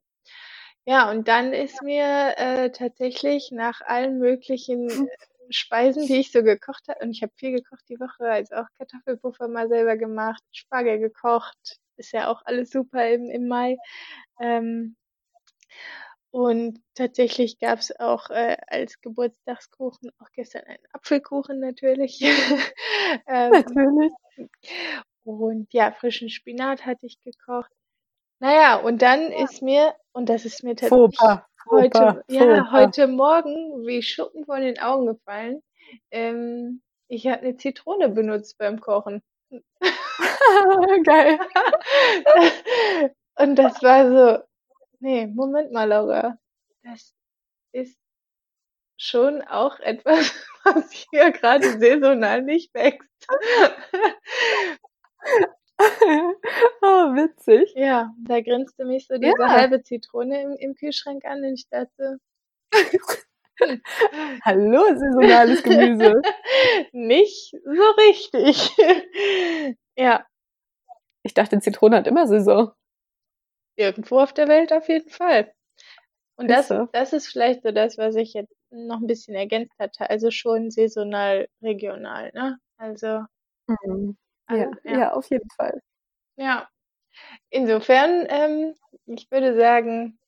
[0.88, 5.06] Ja, und dann ist mir äh, tatsächlich nach allen möglichen äh,
[5.50, 8.64] Speisen, die ich so gekocht habe, und ich habe viel gekocht die Woche, also auch
[8.78, 13.76] Kartoffelpuffer mal selber gemacht, Spargel gekocht, ist ja auch alles super im, im Mai.
[14.40, 14.96] Ähm,
[16.30, 22.18] und tatsächlich gab es auch äh, als Geburtstagskuchen auch gestern einen Apfelkuchen natürlich.
[23.26, 24.12] ähm, natürlich.
[25.24, 27.70] Und ja, frischen Spinat hatte ich gekocht.
[28.40, 29.44] Naja, und dann ja.
[29.44, 31.18] ist mir, und das ist mir tatsächlich
[31.70, 35.62] heute, Fauxpas, ja, heute Morgen wie Schuppen von den Augen gefallen.
[36.10, 39.22] Ähm, ich habe eine Zitrone benutzt beim Kochen.
[41.04, 41.38] Geil.
[43.36, 44.44] Und das war so,
[45.00, 46.38] nee, Moment mal, Laura.
[46.82, 47.14] Das
[47.72, 47.98] ist
[48.98, 53.08] schon auch etwas, was hier gerade saisonal nicht wächst.
[56.82, 57.72] oh, witzig.
[57.76, 59.48] Ja, da grinste mich so diese ja.
[59.48, 62.18] halbe Zitrone im, im Kühlschrank an und ich dachte,
[64.44, 66.20] Hallo, saisonales Gemüse.
[66.92, 68.70] Nicht so richtig.
[69.96, 70.24] ja.
[71.22, 72.72] Ich dachte, Zitrone hat immer Saison.
[73.76, 75.52] Irgendwo auf der Welt auf jeden Fall.
[76.36, 80.08] Und das, das ist vielleicht so das, was ich jetzt noch ein bisschen ergänzt hatte.
[80.08, 82.58] Also schon saisonal, regional, ne?
[82.76, 83.24] Also.
[83.66, 84.16] Mhm.
[84.50, 85.12] Ja, ja, ja.
[85.12, 85.80] auf jeden Fall.
[86.36, 86.68] Ja.
[87.50, 88.74] Insofern, ähm,
[89.06, 90.18] ich würde sagen,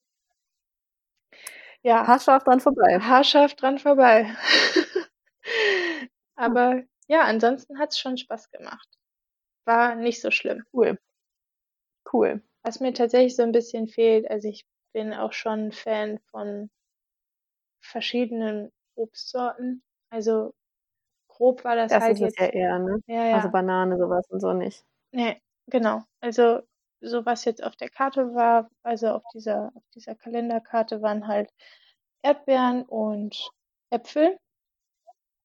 [1.83, 2.06] ja.
[2.06, 2.98] Haarscharf dran vorbei.
[3.00, 4.26] Haarscharf dran vorbei.
[6.37, 8.88] Aber ja, ansonsten hat es schon Spaß gemacht.
[9.66, 10.64] War nicht so schlimm.
[10.72, 10.98] Cool.
[12.12, 12.42] Cool.
[12.62, 16.68] Was mir tatsächlich so ein bisschen fehlt, also ich bin auch schon Fan von
[17.80, 19.83] verschiedenen Obstsorten.
[20.11, 20.54] Also
[21.40, 22.38] grob war das, das halt ist jetzt.
[22.38, 23.03] ja eher, ne?
[23.07, 23.37] Ja, ja.
[23.37, 24.85] Also Banane, sowas und so nicht.
[25.11, 26.03] Nee, genau.
[26.20, 26.61] Also
[27.00, 31.50] so was jetzt auf der Karte war, also auf dieser, auf dieser Kalenderkarte waren halt
[32.22, 33.50] Erdbeeren und
[33.88, 34.38] Äpfel,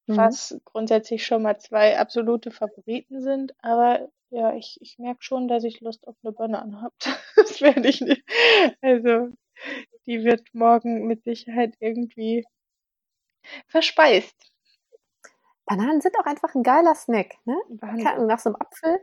[0.08, 0.18] mhm.
[0.18, 5.64] was grundsätzlich schon mal zwei absolute Favoriten sind, aber ja, ich, ich merke schon, dass
[5.64, 6.96] ich Lust auf eine Banane habe.
[7.38, 8.24] das werde ich nicht.
[8.82, 9.30] Also,
[10.08, 12.44] die wird morgen mit Sicherheit irgendwie
[13.68, 14.55] verspeist.
[15.66, 17.56] Bananen sind auch einfach ein geiler Snack, ne?
[17.80, 19.00] Kann, nach so einem Apfel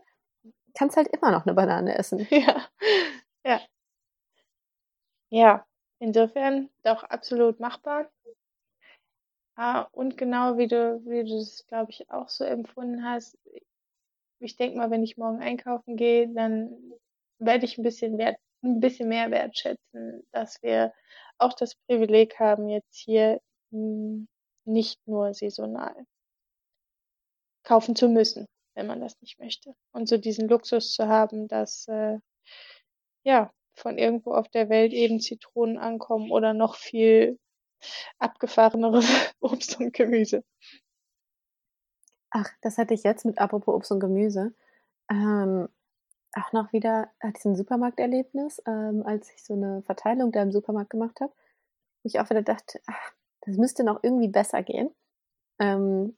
[0.74, 2.26] kannst halt immer noch eine Banane essen.
[2.30, 2.66] Ja.
[3.44, 3.60] Ja.
[5.30, 5.66] Ja,
[5.98, 8.08] insofern doch absolut machbar.
[9.56, 13.38] Ah, und genau wie du, wie du es, glaube ich, auch so empfunden hast,
[14.40, 16.92] ich denke mal, wenn ich morgen einkaufen gehe, dann
[17.38, 20.92] werde ich ein bisschen wert, ein bisschen mehr wertschätzen, dass wir
[21.38, 24.28] auch das Privileg haben, jetzt hier hm,
[24.64, 25.94] nicht nur saisonal
[27.64, 29.74] kaufen zu müssen, wenn man das nicht möchte.
[29.92, 32.18] Und so diesen Luxus zu haben, dass äh,
[33.24, 37.38] ja von irgendwo auf der Welt eben Zitronen ankommen oder noch viel
[38.18, 39.06] abgefahreneres
[39.40, 40.44] Obst und Gemüse.
[42.30, 44.54] Ach, das hatte ich jetzt mit apropos Obst und Gemüse.
[45.10, 45.68] Ähm,
[46.34, 50.90] auch noch wieder äh, diesen Supermarkterlebnis, ähm, als ich so eine Verteilung da im Supermarkt
[50.90, 51.32] gemacht habe,
[52.02, 54.94] wo ich auch wieder dachte, ach, das müsste noch irgendwie besser gehen.
[55.58, 56.16] Ähm,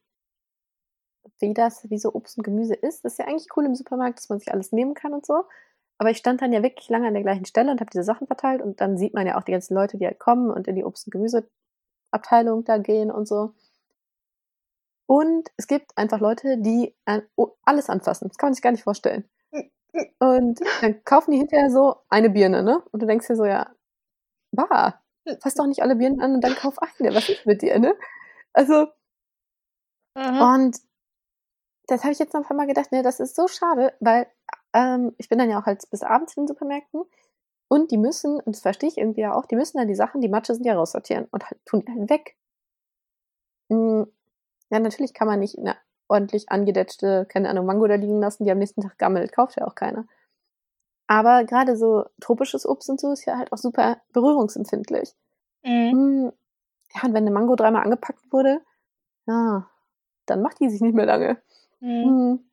[1.40, 3.04] wie das, wie so Obst und Gemüse ist.
[3.04, 5.44] Das ist ja eigentlich cool im Supermarkt, dass man sich alles nehmen kann und so.
[5.98, 8.26] Aber ich stand dann ja wirklich lange an der gleichen Stelle und habe diese Sachen
[8.26, 10.74] verteilt und dann sieht man ja auch die ganzen Leute, die halt kommen und in
[10.74, 13.54] die Obst- und Gemüseabteilung da gehen und so.
[15.06, 16.94] Und es gibt einfach Leute, die
[17.64, 18.28] alles anfassen.
[18.28, 19.28] Das kann man sich gar nicht vorstellen.
[20.18, 22.82] Und dann kaufen die hinterher so eine Birne, ne?
[22.90, 23.70] Und du denkst dir so, ja,
[24.50, 25.00] bah,
[25.40, 27.14] fass doch nicht alle Birnen an und dann kauf eine.
[27.14, 27.94] Was ist mit dir, ne?
[28.52, 28.88] Also,
[30.16, 30.40] mhm.
[30.40, 30.76] und
[31.86, 34.26] das habe ich jetzt noch ein paar Mal gedacht, ne, das ist so schade, weil
[34.72, 37.02] ähm, ich bin dann ja auch halt bis abends in den Supermärkten
[37.68, 40.20] und die müssen, und das verstehe ich irgendwie ja auch, die müssen dann die Sachen,
[40.20, 42.36] die Matsche sind ja raussortieren und halt, tun die halt weg.
[43.68, 44.06] Mhm.
[44.70, 45.76] Ja, natürlich kann man nicht eine
[46.08, 49.66] ordentlich angedetschte, keine Ahnung, Mango da liegen lassen, die am nächsten Tag gammelt, kauft ja
[49.66, 50.06] auch keiner.
[51.06, 55.14] Aber gerade so tropisches Obst und so ist ja halt auch super berührungsempfindlich.
[55.62, 55.90] Mhm.
[55.90, 56.32] Hm,
[56.94, 58.60] ja, und wenn eine Mango dreimal angepackt wurde,
[59.26, 59.68] ja,
[60.26, 61.42] dann macht die sich nicht mehr lange.
[61.80, 62.04] Mhm.
[62.04, 62.50] Hm.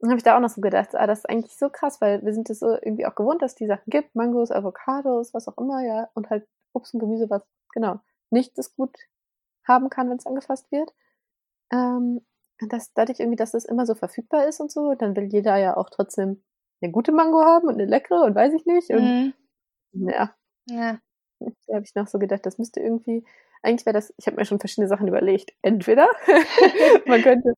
[0.00, 2.22] Dann habe ich da auch noch so gedacht, ah, das ist eigentlich so krass, weil
[2.22, 5.48] wir sind es so irgendwie auch gewohnt, dass es die Sachen gibt, Mangos, Avocados, was
[5.48, 7.42] auch immer, ja, und halt Obst und Gemüse, was
[7.72, 8.94] genau nicht das gut
[9.66, 10.92] haben kann, wenn es angefasst wird.
[11.72, 12.20] Ähm,
[12.68, 15.76] dass dadurch irgendwie, dass das immer so verfügbar ist und so, dann will jeder ja
[15.76, 16.42] auch trotzdem
[16.80, 18.90] eine gute Mango haben und eine leckere und weiß ich nicht.
[18.90, 19.34] Und
[19.92, 20.08] mhm.
[20.08, 20.34] ja.
[20.66, 20.98] ja.
[21.66, 23.24] Da habe ich noch so gedacht, das müsste irgendwie,
[23.62, 25.52] eigentlich wäre das, ich habe mir schon verschiedene Sachen überlegt.
[25.62, 26.08] Entweder
[27.06, 27.54] man könnte,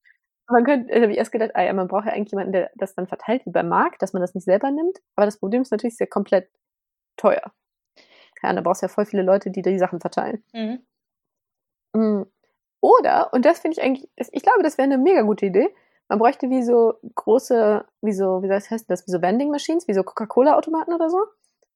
[0.48, 2.70] man könnte, da habe ich erst gedacht, ah ja, man braucht ja eigentlich jemanden, der
[2.76, 4.98] das dann verteilt wie beim Markt, dass man das nicht selber nimmt.
[5.16, 6.48] Aber das Problem ist natürlich sehr komplett
[7.16, 7.52] teuer.
[8.42, 10.44] Ja, da brauchst du ja voll viele Leute, die die Sachen verteilen.
[10.52, 10.86] Mhm.
[11.94, 12.22] Mm.
[12.80, 15.74] Oder, und das finde ich eigentlich, ich glaube, das wäre eine mega gute Idee.
[16.08, 19.88] Man bräuchte wie so große, wie so, wie das heißt das, wie so Vending Machines,
[19.88, 21.18] wie so Coca-Cola-Automaten oder so.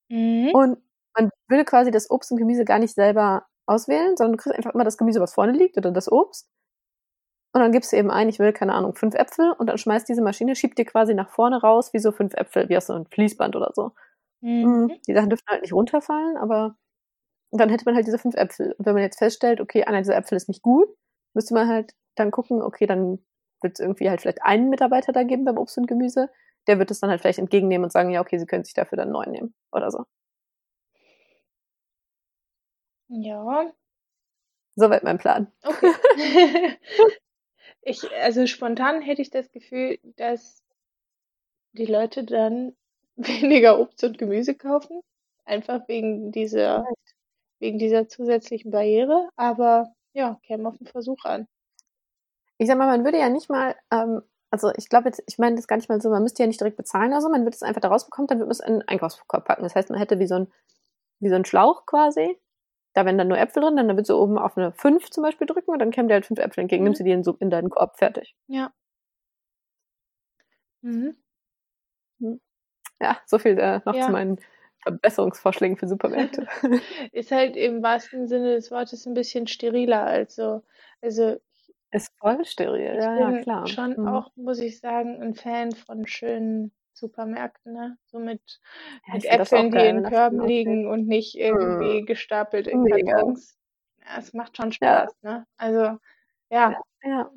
[0.09, 0.50] Mhm.
[0.54, 0.78] Und
[1.16, 4.74] man würde quasi das Obst und Gemüse gar nicht selber auswählen, sondern du kriegst einfach
[4.74, 6.48] immer das Gemüse, was vorne liegt oder das Obst.
[7.52, 10.08] Und dann gibst du eben ein, ich will, keine Ahnung, fünf Äpfel und dann schmeißt
[10.08, 12.92] diese Maschine, schiebt dir quasi nach vorne raus, wie so fünf Äpfel, wie aus so
[12.92, 13.92] einem Fließband oder so.
[14.40, 14.64] Mhm.
[14.64, 14.92] mhm.
[15.06, 16.76] Die Sachen dürften halt nicht runterfallen, aber
[17.52, 18.72] dann hätte man halt diese fünf Äpfel.
[18.78, 20.88] Und wenn man jetzt feststellt, okay, einer dieser Äpfel ist nicht gut,
[21.34, 23.18] müsste man halt dann gucken, okay, dann
[23.62, 26.30] wird es irgendwie halt vielleicht einen Mitarbeiter da geben beim Obst und Gemüse.
[26.68, 28.96] Der wird es dann halt vielleicht entgegennehmen und sagen, ja, okay, sie können sich dafür
[28.96, 30.04] dann neuen nehmen oder so.
[33.08, 33.72] Ja.
[34.76, 35.52] Soweit mein Plan.
[35.64, 36.78] Okay.
[37.82, 40.62] ich, also spontan hätte ich das Gefühl, dass
[41.72, 42.76] die Leute dann
[43.16, 45.00] weniger Obst und Gemüse kaufen.
[45.44, 46.84] Einfach wegen dieser,
[47.58, 49.28] wegen dieser zusätzlichen Barriere.
[49.36, 51.46] Aber ja, käme auf den Versuch an.
[52.58, 55.56] Ich sag mal, man würde ja nicht mal, ähm, also ich glaube jetzt, ich meine
[55.56, 57.54] das gar nicht mal so, man müsste ja nicht direkt bezahlen oder so, man würde
[57.54, 59.62] es einfach da rausbekommen, dann würde man es in einen Einkaufskorb packen.
[59.62, 60.52] Das heißt, man hätte wie so ein,
[61.20, 62.38] wie so ein Schlauch quasi.
[62.92, 65.46] Da wären dann nur Äpfel drin, dann würdest du oben auf eine 5 zum Beispiel
[65.46, 66.87] drücken und dann kämen dir halt fünf Äpfel entgegen, mhm.
[66.87, 68.35] nimmst du die in, in deinen Korb, fertig.
[68.48, 68.72] Ja.
[70.83, 71.16] Mhm.
[72.18, 72.40] mhm.
[73.00, 74.07] Ja, so viel äh, noch ja.
[74.07, 74.38] zu meinen
[74.83, 76.46] Verbesserungsvorschlägen für Supermärkte.
[77.12, 80.05] ist halt im wahrsten Sinne des Wortes ein bisschen steriler.
[80.05, 80.62] Also,
[81.00, 81.37] also
[81.92, 83.66] ist voll steril, ich ja, bin ja, klar.
[83.66, 84.09] schon mhm.
[84.09, 87.98] auch, muss ich sagen, ein Fan von schönen Supermärkten, ne?
[88.07, 88.61] So mit,
[89.07, 92.07] ja, mit Äpfeln, die in Körben liegen und nicht irgendwie mhm.
[92.07, 93.57] gestapelt in Kartons.
[94.00, 95.31] Ja, es macht schon Spaß, ja.
[95.31, 95.46] ne?
[95.57, 95.81] Also,
[96.50, 96.70] ja.
[96.70, 96.81] ja.
[97.03, 97.31] Ja.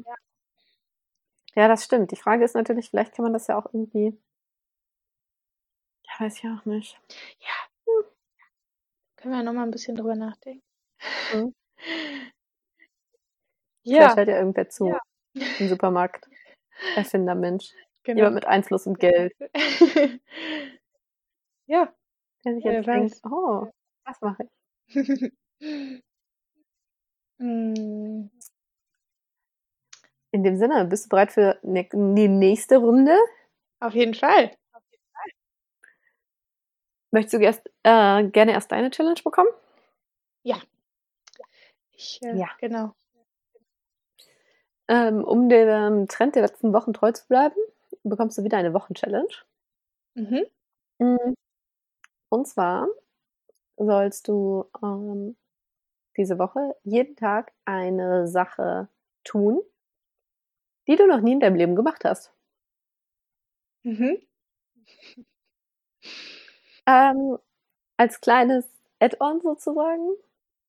[1.55, 2.11] Ja, das stimmt.
[2.11, 4.17] Die Frage ist natürlich, vielleicht kann man das ja auch irgendwie
[6.19, 6.99] Weiß ich auch nicht.
[7.39, 7.87] Ja.
[7.87, 8.05] Hm.
[9.15, 10.63] Können wir noch mal ein bisschen drüber nachdenken.
[11.33, 11.53] Mhm.
[13.85, 13.97] Ja.
[13.97, 14.99] Vielleicht hört ja irgendwer zu ja.
[15.59, 16.29] im Supermarkt.
[16.95, 17.73] Erfinder Mensch.
[18.03, 18.17] Genau.
[18.17, 19.33] Jemand mit Einfluss und Geld.
[21.67, 21.93] ja.
[22.45, 23.67] Der sich jetzt denkt, oh,
[24.05, 24.43] was mache
[24.87, 25.31] ich?
[27.39, 28.29] Hm.
[30.31, 33.15] In dem Sinne, bist du bereit für ne, die nächste Runde?
[33.79, 34.51] Auf jeden Fall.
[37.11, 39.49] Möchtest du erst, äh, gerne erst deine Challenge bekommen?
[40.43, 40.57] Ja.
[41.91, 42.47] Ich, äh, ja.
[42.59, 42.93] Genau.
[44.89, 47.55] Ähm, um dem Trend der letzten Wochen treu zu bleiben,
[48.03, 49.33] bekommst du wieder eine Wochenchallenge.
[50.15, 50.45] Mhm.
[50.99, 51.33] Mm.
[52.29, 52.87] Und zwar
[53.77, 55.35] sollst du ähm,
[56.17, 58.87] diese Woche jeden Tag eine Sache
[59.23, 59.61] tun,
[60.87, 62.31] die du noch nie in deinem Leben gemacht hast.
[63.83, 64.17] Mhm.
[66.85, 67.37] Ähm,
[67.97, 68.65] als kleines
[68.99, 70.09] Add-on sozusagen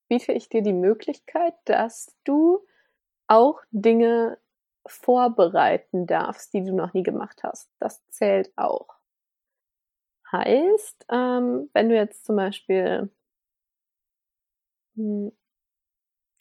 [0.08, 2.64] biete ich dir die Möglichkeit, dass du
[3.26, 4.38] auch Dinge
[4.86, 7.70] vorbereiten darfst, die du noch nie gemacht hast.
[7.78, 8.88] Das zählt auch.
[10.32, 13.10] Heißt, ähm, wenn du jetzt zum Beispiel,
[14.96, 15.28] hm,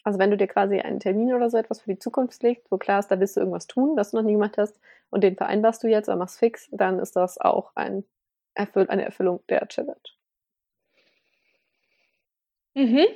[0.06, 2.78] also wenn du dir quasi einen Termin oder so etwas für die Zukunft legst, wo
[2.78, 4.80] klar ist, da willst du irgendwas tun, was du noch nie gemacht hast,
[5.10, 8.04] und den vereinbarst du jetzt oder machst fix, dann ist das auch ein
[8.56, 9.98] Erfüll eine Erfüllung der Challenge.
[12.76, 13.08] Mhm.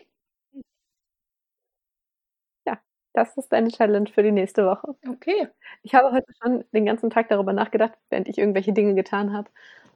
[3.18, 4.96] Das ist deine Challenge für die nächste Woche.
[5.10, 5.48] Okay.
[5.82, 9.50] Ich habe heute schon den ganzen Tag darüber nachgedacht, während ich irgendwelche Dinge getan habe,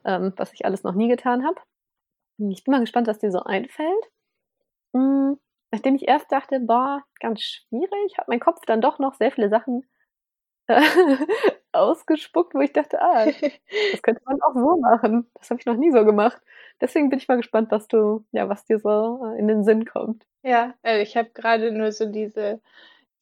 [0.04, 1.54] ähm, was ich alles noch nie getan habe.
[2.50, 4.10] Ich bin mal gespannt, was dir so einfällt.
[4.92, 5.38] Hm,
[5.70, 9.50] nachdem ich erst dachte, boah, ganz schwierig, hat mein Kopf dann doch noch sehr viele
[9.50, 9.86] Sachen
[10.66, 10.82] äh,
[11.70, 13.26] ausgespuckt, wo ich dachte, ah,
[13.92, 15.30] das könnte man auch so machen.
[15.34, 16.42] Das habe ich noch nie so gemacht.
[16.80, 19.84] Deswegen bin ich mal gespannt, was du, ja, was dir so äh, in den Sinn
[19.84, 20.26] kommt.
[20.42, 22.60] Ja, also ich habe gerade nur so diese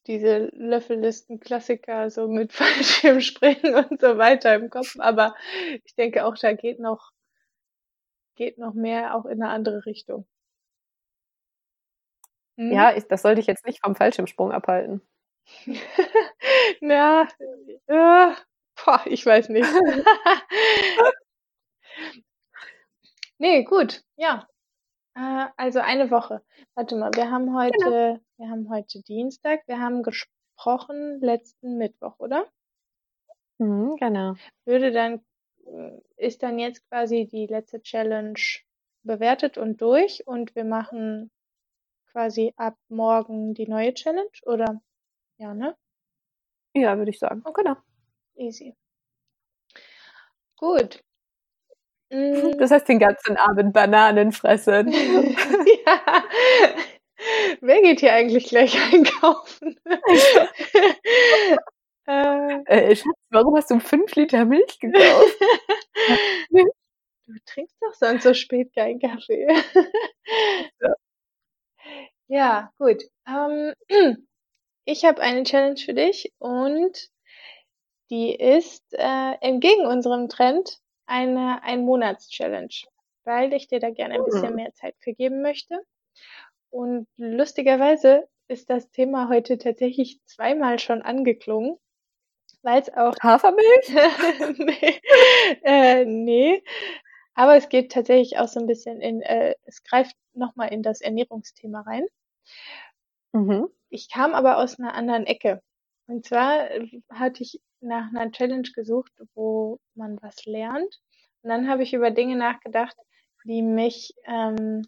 [0.07, 4.95] diese Löffellisten-Klassiker so mit Fallschirmspringen und so weiter im Kopf.
[4.99, 5.35] Aber
[5.85, 7.11] ich denke auch, da geht noch,
[8.35, 10.25] geht noch mehr auch in eine andere Richtung.
[12.57, 12.71] Hm?
[12.71, 15.01] Ja, ich, das sollte ich jetzt nicht vom Fallschirmsprung abhalten.
[16.81, 17.27] Na,
[17.87, 18.33] äh,
[18.85, 19.69] boah, ich weiß nicht.
[23.39, 24.47] nee, gut, ja.
[25.15, 26.41] Äh, also eine Woche.
[26.75, 28.19] Warte mal, wir haben heute, genau.
[28.37, 32.47] wir haben heute Dienstag, wir haben gesprochen letzten Mittwoch, oder?
[33.57, 34.35] Mhm, genau.
[34.65, 35.21] Würde dann,
[35.65, 38.39] äh, ist dann jetzt quasi die letzte Challenge
[39.03, 41.31] bewertet und durch und wir machen
[42.11, 44.81] quasi ab morgen die neue Challenge, oder?
[45.37, 45.75] Ja, ne?
[46.73, 47.41] Ja, würde ich sagen.
[47.45, 47.75] Oh, genau.
[48.35, 48.75] Easy.
[50.57, 51.03] Gut.
[52.11, 52.57] Mm.
[52.57, 54.91] Das heißt den ganzen Abend Bananen fressen.
[54.91, 56.23] ja.
[57.61, 59.79] Wer geht hier eigentlich gleich einkaufen?
[62.07, 65.37] äh, äh, Schatz, warum hast du fünf Liter Milch gekauft?
[66.49, 69.47] du trinkst doch sonst so spät keinen Kaffee.
[70.81, 70.93] ja.
[72.27, 73.03] ja, gut.
[73.27, 73.73] Ähm,
[74.85, 77.09] ich habe eine Challenge für dich und
[78.09, 82.73] die ist äh, entgegen unserem Trend eine Ein-Monats-Challenge,
[83.25, 84.55] weil ich dir da gerne ein bisschen mhm.
[84.55, 85.85] mehr Zeit für geben möchte.
[86.69, 91.77] Und lustigerweise ist das Thema heute tatsächlich zweimal schon angeklungen,
[92.61, 93.13] weil es auch.
[93.21, 93.89] Hafermilch?
[94.57, 95.01] nee.
[95.63, 96.63] Äh, nee.
[97.33, 101.01] Aber es geht tatsächlich auch so ein bisschen in, äh, es greift nochmal in das
[101.01, 102.05] Ernährungsthema rein.
[103.33, 103.67] Mhm.
[103.89, 105.61] Ich kam aber aus einer anderen Ecke.
[106.07, 106.69] Und zwar
[107.09, 111.01] hatte ich nach einer Challenge gesucht, wo man was lernt.
[111.41, 112.95] Und dann habe ich über Dinge nachgedacht,
[113.45, 114.83] die mich, ähm,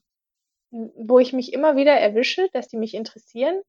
[0.72, 3.62] wo ich mich immer wieder erwische, dass die mich interessieren,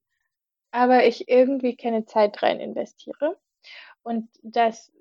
[0.70, 3.38] aber ich irgendwie keine Zeit rein investiere.
[4.02, 4.92] Und das,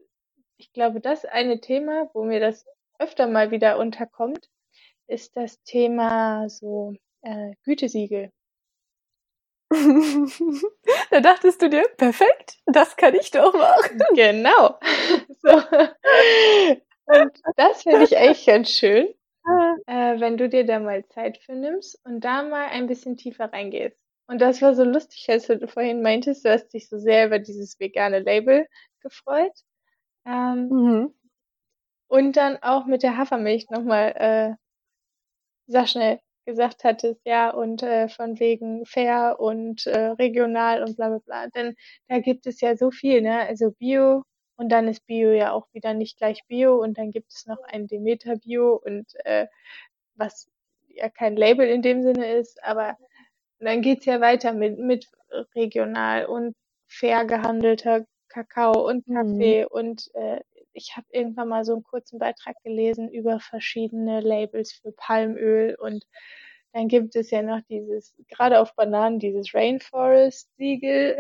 [0.57, 2.65] ich glaube, das eine Thema, wo mir das
[2.99, 4.49] öfter mal wieder unterkommt,
[5.07, 8.31] ist das Thema so äh, Gütesiegel.
[11.12, 14.01] da dachtest du dir, perfekt, das kann ich doch machen.
[14.15, 14.79] Genau.
[15.41, 15.53] So.
[17.05, 19.07] Und das finde ich echt ganz schön,
[19.88, 23.51] äh, wenn du dir da mal Zeit für nimmst und da mal ein bisschen tiefer
[23.51, 23.97] reingehst.
[24.28, 27.39] Und das war so lustig, als du vorhin meintest, du hast dich so sehr über
[27.39, 28.67] dieses vegane Label
[29.01, 29.53] gefreut.
[30.26, 31.13] Ähm, mhm.
[32.07, 34.55] Und dann auch mit der Hafermilch nochmal, äh,
[35.67, 41.10] sag schnell, gesagt hattest, ja, und äh, von wegen fair und äh, regional und bla
[41.10, 41.48] bla bla.
[41.48, 41.76] Denn
[42.08, 43.39] da gibt es ja so viel, ne?
[43.48, 44.24] Also Bio
[44.56, 47.62] und dann ist Bio ja auch wieder nicht gleich Bio und dann gibt es noch
[47.64, 49.48] ein Demeter Bio und äh,
[50.16, 50.50] was
[50.88, 52.98] ja kein Label in dem Sinne ist, aber
[53.60, 55.08] dann geht's ja weiter mit, mit
[55.56, 56.56] regional und
[56.88, 59.14] fair gehandelter Kakao und mhm.
[59.14, 59.68] Kaffee mhm.
[59.72, 60.39] und äh,
[60.74, 66.05] ich habe irgendwann mal so einen kurzen Beitrag gelesen über verschiedene Labels für Palmöl und
[66.74, 71.17] dann gibt es ja noch dieses, gerade auf Bananen, dieses Rainforest-Siegel.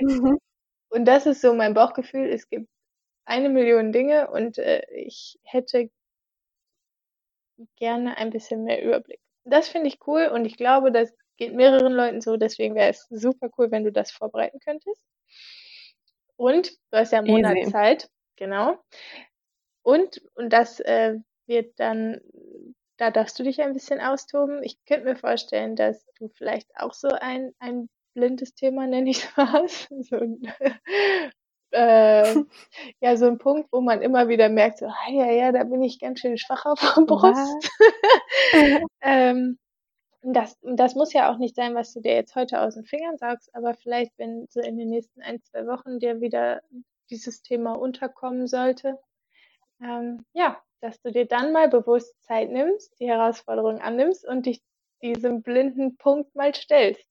[0.00, 0.38] mhm.
[0.90, 2.28] Und das ist so mein Bauchgefühl.
[2.32, 2.68] Es gibt
[3.26, 5.90] eine Million Dinge und äh, ich hätte
[7.76, 9.20] gerne ein bisschen mehr Überblick.
[9.44, 12.36] Das finde ich cool und ich glaube, das geht mehreren Leuten so.
[12.36, 15.04] Deswegen wäre es super cool, wenn du das vorbereiten könntest.
[16.38, 17.72] Und du hast ja einen Monat Easy.
[17.72, 18.78] Zeit, genau.
[19.82, 21.16] Und, und das äh,
[21.46, 22.20] wird dann,
[22.96, 24.62] da darfst du dich ein bisschen austoben.
[24.62, 29.24] Ich könnte mir vorstellen, dass du vielleicht auch so ein, ein blindes Thema, nenne ich
[29.24, 30.40] es was, so ein,
[31.72, 32.34] äh,
[33.00, 35.82] ja, so ein Punkt, wo man immer wieder merkt, so, ah, ja, ja, da bin
[35.82, 37.70] ich ganz schön schwach auf der Brust.
[39.02, 39.58] ähm,
[40.34, 43.18] das, das muss ja auch nicht sein, was du dir jetzt heute aus den Fingern
[43.18, 46.62] sagst, aber vielleicht, wenn so in den nächsten ein, zwei Wochen dir wieder
[47.10, 48.98] dieses Thema unterkommen sollte,
[49.80, 54.62] ähm, ja, dass du dir dann mal bewusst Zeit nimmst, die Herausforderung annimmst und dich
[55.02, 57.06] diesem blinden Punkt mal stellst.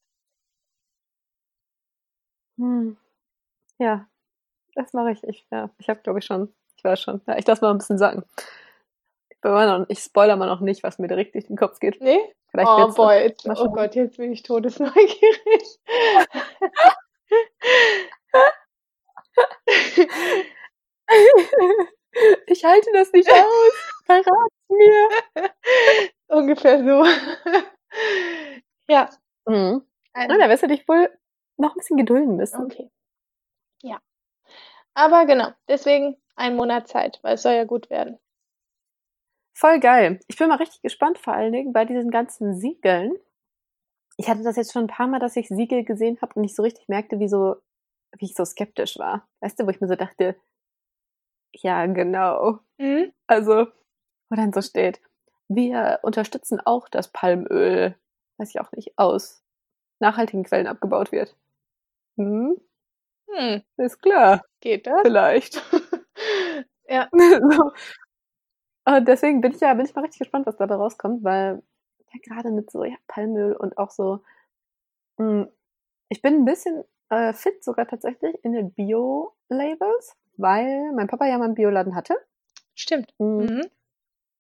[2.58, 2.98] Hm.
[3.80, 4.08] Ja,
[4.76, 5.24] das mache ich.
[5.24, 7.22] Ich, ja, ich habe, glaube ich, schon, ich weiß schon.
[7.28, 8.24] Ja, ich lasse mal ein bisschen sagen.
[9.88, 12.02] Ich, spoiler mal noch nicht, was mir direkt durch den Kopf geht.
[12.02, 12.20] Nee?
[12.50, 15.80] Vielleicht oh boy, jetzt, oh Gott, jetzt bin ich todesneugierig.
[22.48, 23.94] ich halte das nicht aus.
[24.06, 25.10] Verrat's mir.
[26.28, 27.06] Ungefähr so.
[28.88, 29.10] ja.
[29.46, 29.86] Mhm.
[30.14, 31.10] Also, da wirst du dich wohl
[31.58, 32.66] noch ein bisschen gedulden müssen.
[32.66, 32.90] Okay.
[33.82, 34.00] Ja.
[34.94, 38.20] Aber genau, deswegen ein Monat Zeit, weil es soll ja gut werden.
[39.60, 40.20] Voll geil.
[40.28, 43.14] Ich bin mal richtig gespannt, vor allen Dingen bei diesen ganzen Siegeln.
[44.16, 46.56] Ich hatte das jetzt schon ein paar Mal, dass ich Siegel gesehen habe und nicht
[46.56, 47.56] so richtig merkte, wie, so,
[48.20, 49.28] wie ich so skeptisch war.
[49.40, 50.36] Weißt du, wo ich mir so dachte,
[51.54, 52.60] ja, genau.
[52.78, 53.12] Mhm.
[53.26, 53.66] Also,
[54.30, 55.02] wo dann so steht,
[55.48, 57.96] wir unterstützen auch, dass Palmöl,
[58.38, 59.44] weiß ich auch nicht, aus
[59.98, 61.36] nachhaltigen Quellen abgebaut wird.
[62.18, 62.62] Hm?
[63.32, 63.64] Hm.
[63.78, 64.44] Ist klar.
[64.62, 65.02] Geht das?
[65.02, 65.64] Vielleicht.
[66.88, 67.10] ja.
[67.12, 67.72] so.
[68.88, 71.62] Und deswegen bin ich ja, bin ich mal richtig gespannt, was dabei rauskommt, weil
[72.14, 74.22] ja gerade mit so ja, Palmöl und auch so,
[75.18, 75.48] mh, hm,
[76.08, 81.38] ich bin ein bisschen äh, fit sogar tatsächlich in den Bio-Labels, weil mein Papa ja
[81.38, 82.16] mal einen Bioladen hatte.
[82.76, 83.14] Stimmt.
[83.18, 83.46] Mhm.
[83.46, 83.62] mhm.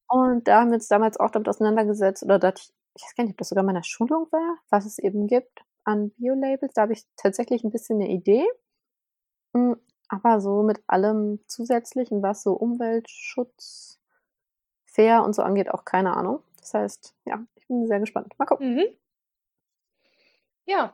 [0.09, 3.25] Und da haben wir uns damals auch damit auseinandergesetzt, oder da ich, ich weiß gar
[3.25, 6.73] nicht, ob das sogar meiner Schulung war, was es eben gibt an Bio-Labels.
[6.73, 8.47] Da habe ich tatsächlich ein bisschen eine Idee.
[9.53, 9.75] Hm,
[10.07, 13.99] aber so mit allem Zusätzlichen, was so Umweltschutz,
[14.97, 16.41] fair und so angeht, auch keine Ahnung.
[16.59, 18.33] Das heißt, ja, ich bin sehr gespannt.
[18.39, 18.75] Mal gucken.
[18.75, 18.85] Mhm.
[20.67, 20.93] Ja.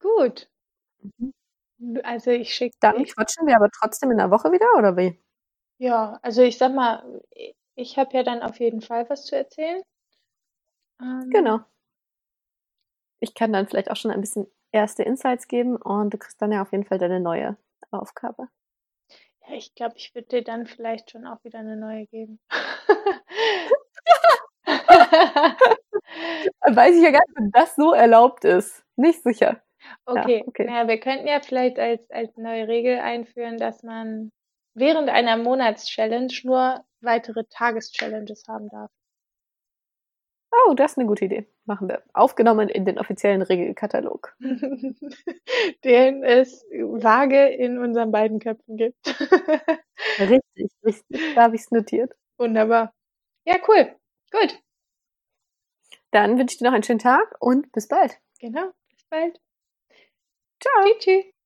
[0.00, 0.48] Gut.
[1.18, 2.00] Mhm.
[2.04, 2.76] Also ich schicke.
[2.80, 5.18] Dann quatschen wir aber trotzdem in der Woche wieder, oder wie?
[5.78, 7.22] Ja, also ich sag mal,
[7.76, 9.82] ich habe ja dann auf jeden Fall was zu erzählen.
[11.00, 11.60] Ähm, genau.
[13.22, 16.52] Ich kann dann vielleicht auch schon ein bisschen erste Insights geben und du kriegst dann
[16.52, 17.56] ja auf jeden Fall deine neue
[17.90, 18.48] Aufgabe.
[19.50, 22.38] Ich glaube, ich würde dir dann vielleicht schon auch wieder eine neue geben.
[26.66, 28.84] Weiß ich ja gar nicht, ob das so erlaubt ist.
[28.96, 29.62] Nicht sicher.
[30.06, 30.66] Okay, ja, okay.
[30.66, 34.30] Naja, wir könnten ja vielleicht als, als neue Regel einführen, dass man
[34.74, 38.90] während einer Monatschallenge nur weitere Tageschallenges haben darf.
[40.66, 41.46] Oh, das ist eine gute Idee.
[41.66, 42.02] Machen wir.
[42.14, 44.34] Aufgenommen in den offiziellen Regelkatalog.
[45.84, 48.96] den es vage in unseren beiden Köpfen gibt.
[50.18, 51.34] richtig, richtig.
[51.34, 52.14] Da habe ich es notiert.
[52.38, 52.92] Wunderbar.
[53.44, 53.94] Ja, cool.
[54.32, 54.60] Gut.
[56.10, 58.18] Dann wünsche ich dir noch einen schönen Tag und bis bald.
[58.40, 59.40] Genau, bis bald.
[60.60, 60.94] Ciao.
[60.98, 61.37] Tschüss.